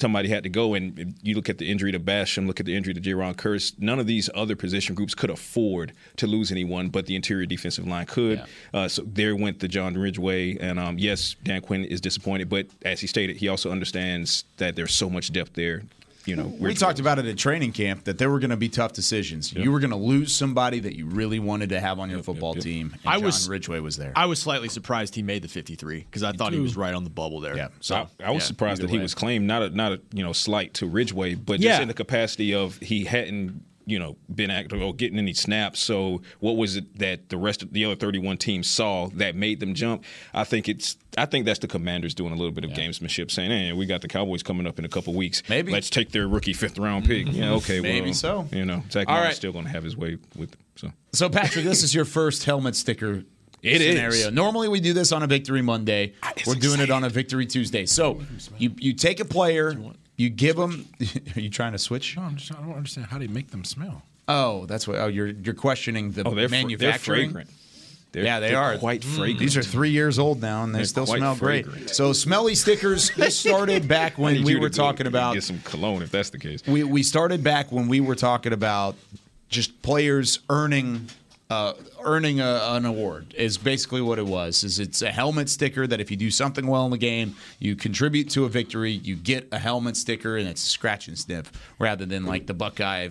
[0.00, 0.74] somebody had to go.
[0.74, 3.74] And you look at the injury to Basham, look at the injury to Jayron Kearse.
[3.78, 7.86] None of these other position groups could afford to lose anyone, but the interior defensive
[7.86, 8.42] line could.
[8.72, 10.56] Uh, so there went the John Ridgeway.
[10.58, 14.76] And um, yes, Dan Quinn is disappointed, but as he stated, he also understands that
[14.76, 15.82] there's so much depth there.
[16.24, 18.68] You know, We talked about it at training camp that there were going to be
[18.68, 19.52] tough decisions.
[19.52, 22.54] You were going to lose somebody that you really wanted to have on your football
[22.54, 22.92] team.
[22.92, 24.12] And I John was- Ridgeway was there.
[24.14, 27.04] I was slightly surprised he made the 53 because I thought he was right on
[27.04, 27.56] the bubble there.
[27.56, 27.68] Yeah.
[27.80, 30.00] So I, I was yeah, surprised either that he was claimed not a not a
[30.12, 31.80] you know slight to Ridgeway, but just Yeah.
[31.82, 35.80] in the capacity of he hadn't you know been active or getting any snaps.
[35.80, 39.60] So what was it that the rest of the other 31 teams saw that made
[39.60, 40.04] them jump?
[40.34, 43.50] I think it's I think that's the Commanders doing a little bit of gamesmanship, saying,
[43.50, 45.42] "Hey, we got the Cowboys coming up in a couple weeks.
[45.48, 48.48] Maybe let's take their rookie fifth round pick." yeah, okay, Maybe well, so.
[48.52, 49.36] You know, Zach All Martin's right.
[49.36, 50.92] still going to have his way with so.
[51.12, 53.24] So, Patrick, this is your first helmet sticker
[53.62, 53.94] It is.
[53.94, 54.30] scenario.
[54.30, 56.14] Normally, we do this on a Victory Monday.
[56.46, 57.84] We're doing it on a Victory Tuesday.
[57.84, 58.22] So,
[58.56, 59.76] you you take a player,
[60.16, 60.86] you give them.
[61.36, 62.16] Are you trying to switch?
[62.16, 64.02] No, I'm just, I don't understand how they make them smell.
[64.28, 64.98] Oh, that's what.
[64.98, 67.50] Oh, you're you're questioning the Oh, they're fr- they're fragrant.
[68.12, 69.16] They're- yeah, they they're are quite Mm.
[69.16, 69.38] fragrant.
[69.40, 71.78] These are three years old now, and they They're still smell fragrant.
[71.86, 71.90] great.
[71.90, 73.10] So, smelly stickers.
[73.34, 76.38] Started back when we were to go talking about get some cologne if that's the
[76.38, 76.62] case.
[76.66, 78.96] we we started back when we were talking about
[79.48, 81.08] just players earning
[81.52, 84.64] uh, earning a, an award is basically what it was.
[84.64, 87.76] Is it's a helmet sticker that if you do something well in the game, you
[87.76, 91.52] contribute to a victory, you get a helmet sticker, and it's a scratch and sniff
[91.78, 93.10] rather than like the Buckeye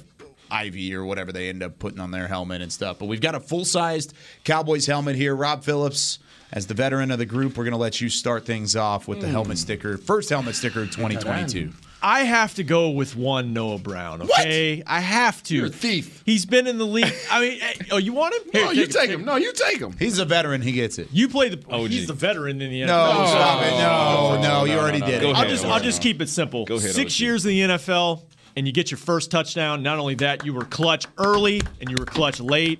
[0.49, 2.99] ivy or whatever they end up putting on their helmet and stuff.
[2.99, 4.13] But we've got a full sized
[4.43, 5.33] Cowboys helmet here.
[5.35, 6.19] Rob Phillips,
[6.51, 9.21] as the veteran of the group, we're going to let you start things off with
[9.21, 9.31] the Mm.
[9.31, 11.71] helmet sticker, first helmet sticker of 2022.
[12.04, 14.24] I have to go with one Noah Brown.
[14.24, 15.56] Okay, I have to.
[15.56, 16.24] You're a thief.
[16.26, 17.14] He's been in the league.
[17.30, 18.52] I mean, oh, you want him?
[18.54, 19.24] No, you take him.
[19.24, 19.95] No, you take him.
[19.99, 20.62] He's a veteran.
[20.62, 21.10] He gets it.
[21.12, 21.64] You play the.
[21.70, 22.88] Oh, He's the veteran in the NFL.
[22.88, 23.72] No, stop it.
[23.78, 25.36] No, no, you already did it.
[25.36, 26.66] I'll just, I'll just keep it simple.
[26.66, 27.20] Go ahead, Six OG.
[27.20, 28.24] years in the NFL,
[28.56, 29.84] and you get your first touchdown.
[29.84, 32.80] Not only that, you were clutch early and you were clutch late.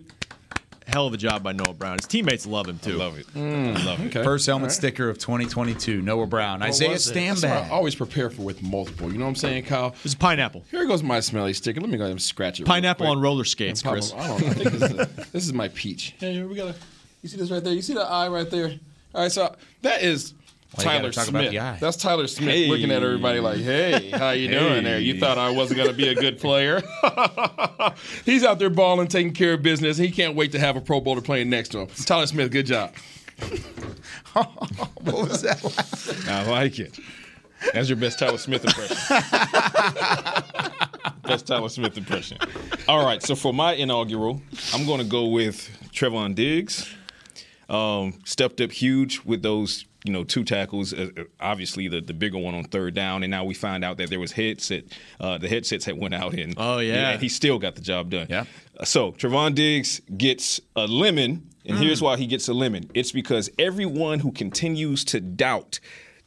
[0.92, 1.98] Hell of a job by Noah Brown.
[1.98, 2.98] His teammates love him too.
[2.98, 3.26] love it.
[3.28, 3.86] Mm.
[3.86, 4.12] love it.
[4.12, 6.60] First helmet sticker of 2022, Noah Brown.
[6.60, 7.14] What Isaiah was it?
[7.14, 9.10] That's what I always prepare for with multiple.
[9.10, 9.92] You know what I'm saying, Kyle?
[9.92, 10.66] This is pineapple.
[10.70, 11.80] Here goes my smelly sticker.
[11.80, 12.66] Let me go ahead and scratch it.
[12.66, 14.14] Pineapple on roller skates, pop Chris.
[14.14, 14.44] I don't.
[14.44, 14.98] I think this is,
[15.32, 16.14] this is my peach.
[16.20, 16.76] Hey, here we got.
[17.22, 17.74] You see this right there?
[17.74, 18.78] You see the eye right there?
[19.16, 20.34] All right, so that is.
[20.76, 21.52] Why you Tyler talk about Smith.
[21.52, 21.78] the?
[21.86, 22.70] That's Tyler Smith Hey.
[22.70, 25.00] looking at everybody like, "Hey, how you doing there?
[25.00, 26.82] You thought I wasn't going to be a good player?
[28.26, 29.98] He's out there balling, taking care of business.
[29.98, 31.88] He can't wait to have a Pro Bowler playing next to him.
[32.06, 32.94] Tyler Smith, good job.
[34.34, 36.26] what was that?
[36.30, 36.98] I like it.
[37.74, 38.96] That's your best Tyler Smith impression.
[41.24, 42.38] best Tyler Smith impression.
[42.88, 44.42] All right, so for my inaugural,
[44.74, 46.90] I'm going to go with Trevon Diggs.
[47.70, 50.94] Um, stepped up huge with those, you know, two tackles.
[50.94, 53.98] Uh, uh, obviously, the, the bigger one on third down, and now we find out
[53.98, 54.84] that there was headset.
[55.20, 57.12] Uh, the headsets had went out, and Oh, yeah.
[57.12, 58.28] and he still got the job done.
[58.30, 58.46] Yeah.
[58.84, 62.90] So Trevon Diggs gets a lemon, and here's why he gets a lemon.
[62.96, 65.80] It's because everyone who continues to doubt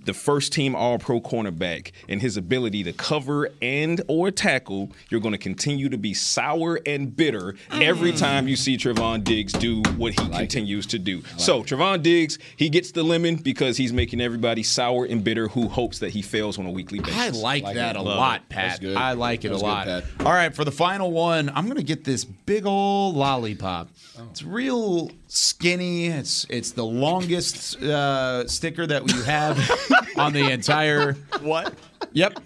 [0.05, 5.21] the first team all pro cornerback and his ability to cover and or tackle, you're
[5.21, 9.83] going to continue to be sour and bitter every time you see Trevon Diggs do
[9.97, 11.23] what he continues to do.
[11.37, 15.69] So Trevon Diggs, he gets the lemon because he's making everybody sour and bitter who
[15.69, 17.17] hopes that he fails on a weekly basis.
[17.17, 17.99] I like, Like that it.
[17.99, 18.81] a Love lot, Pat.
[18.81, 18.97] good.
[18.97, 19.87] I like it a was good, lot.
[19.87, 20.05] Pat.
[20.21, 23.89] All right, for the final one, I'm gonna get this big old lollipop.
[24.31, 26.07] It's real skinny.
[26.07, 29.57] It's it's the longest uh, sticker that we have
[30.17, 31.15] on the entire.
[31.41, 31.75] What?
[32.13, 32.41] Yep,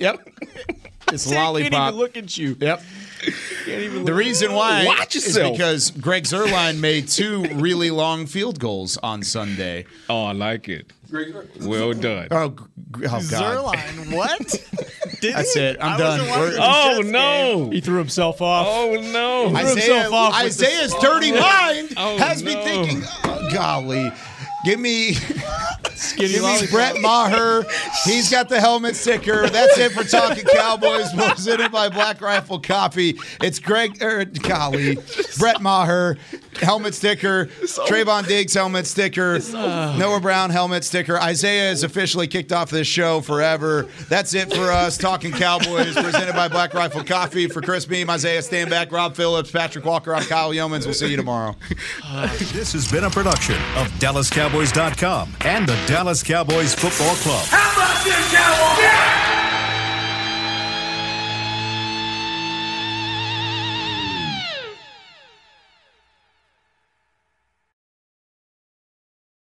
[0.00, 0.28] yep.
[1.12, 1.88] It's See, I can't lollipop.
[1.88, 2.56] even look at you.
[2.58, 2.82] Yep.
[3.66, 5.52] Can't even The look- reason why Watch is yourself.
[5.56, 9.84] because Greg Zuerlein made two really long field goals on Sunday.
[10.10, 10.90] Oh, I like it.
[11.60, 12.28] Well done.
[12.30, 12.56] Oh, g-
[13.00, 13.22] g- oh God!
[13.76, 14.38] Zerline, what?
[15.20, 15.60] Did That's he?
[15.60, 15.76] it.
[15.80, 16.20] I'm I done.
[16.20, 17.64] We're- Oh, no.
[17.64, 17.72] game.
[17.72, 18.66] He threw himself off.
[18.68, 19.48] Oh no!
[19.50, 23.02] He threw Isaiah, himself off with the- Isaiah's dirty oh, mind Oh, has me thinking,
[23.24, 24.10] oh, golly,
[24.64, 25.14] give me,
[25.94, 26.66] Skinny give me.
[26.70, 27.64] Brett Maher.
[28.04, 29.48] He's got the helmet sticker.
[29.48, 33.16] That's it for Talking Cowboys, presented by Black Rifle Coffee.
[33.42, 34.98] It's Greg, er, golly,
[35.38, 36.18] Brett Maher,
[36.56, 41.18] helmet sticker, Trevon Diggs helmet sticker, Noah Brown helmet sticker.
[41.18, 43.88] Isaiah is officially kicked off this show forever.
[44.08, 44.96] That's it for us.
[44.98, 47.48] Talking Cowboys, presented by Black Rifle Coffee.
[47.48, 50.84] For Chris Beam, Isaiah Stanback, Rob Phillips, Patrick Walker, I'm Kyle Youmans.
[50.84, 51.56] We'll see you tomorrow.
[52.52, 57.46] This has been a production of DallasCowboys.com and the Dallas Cowboys Football Club.
[57.46, 59.41] How about this, Cowboys?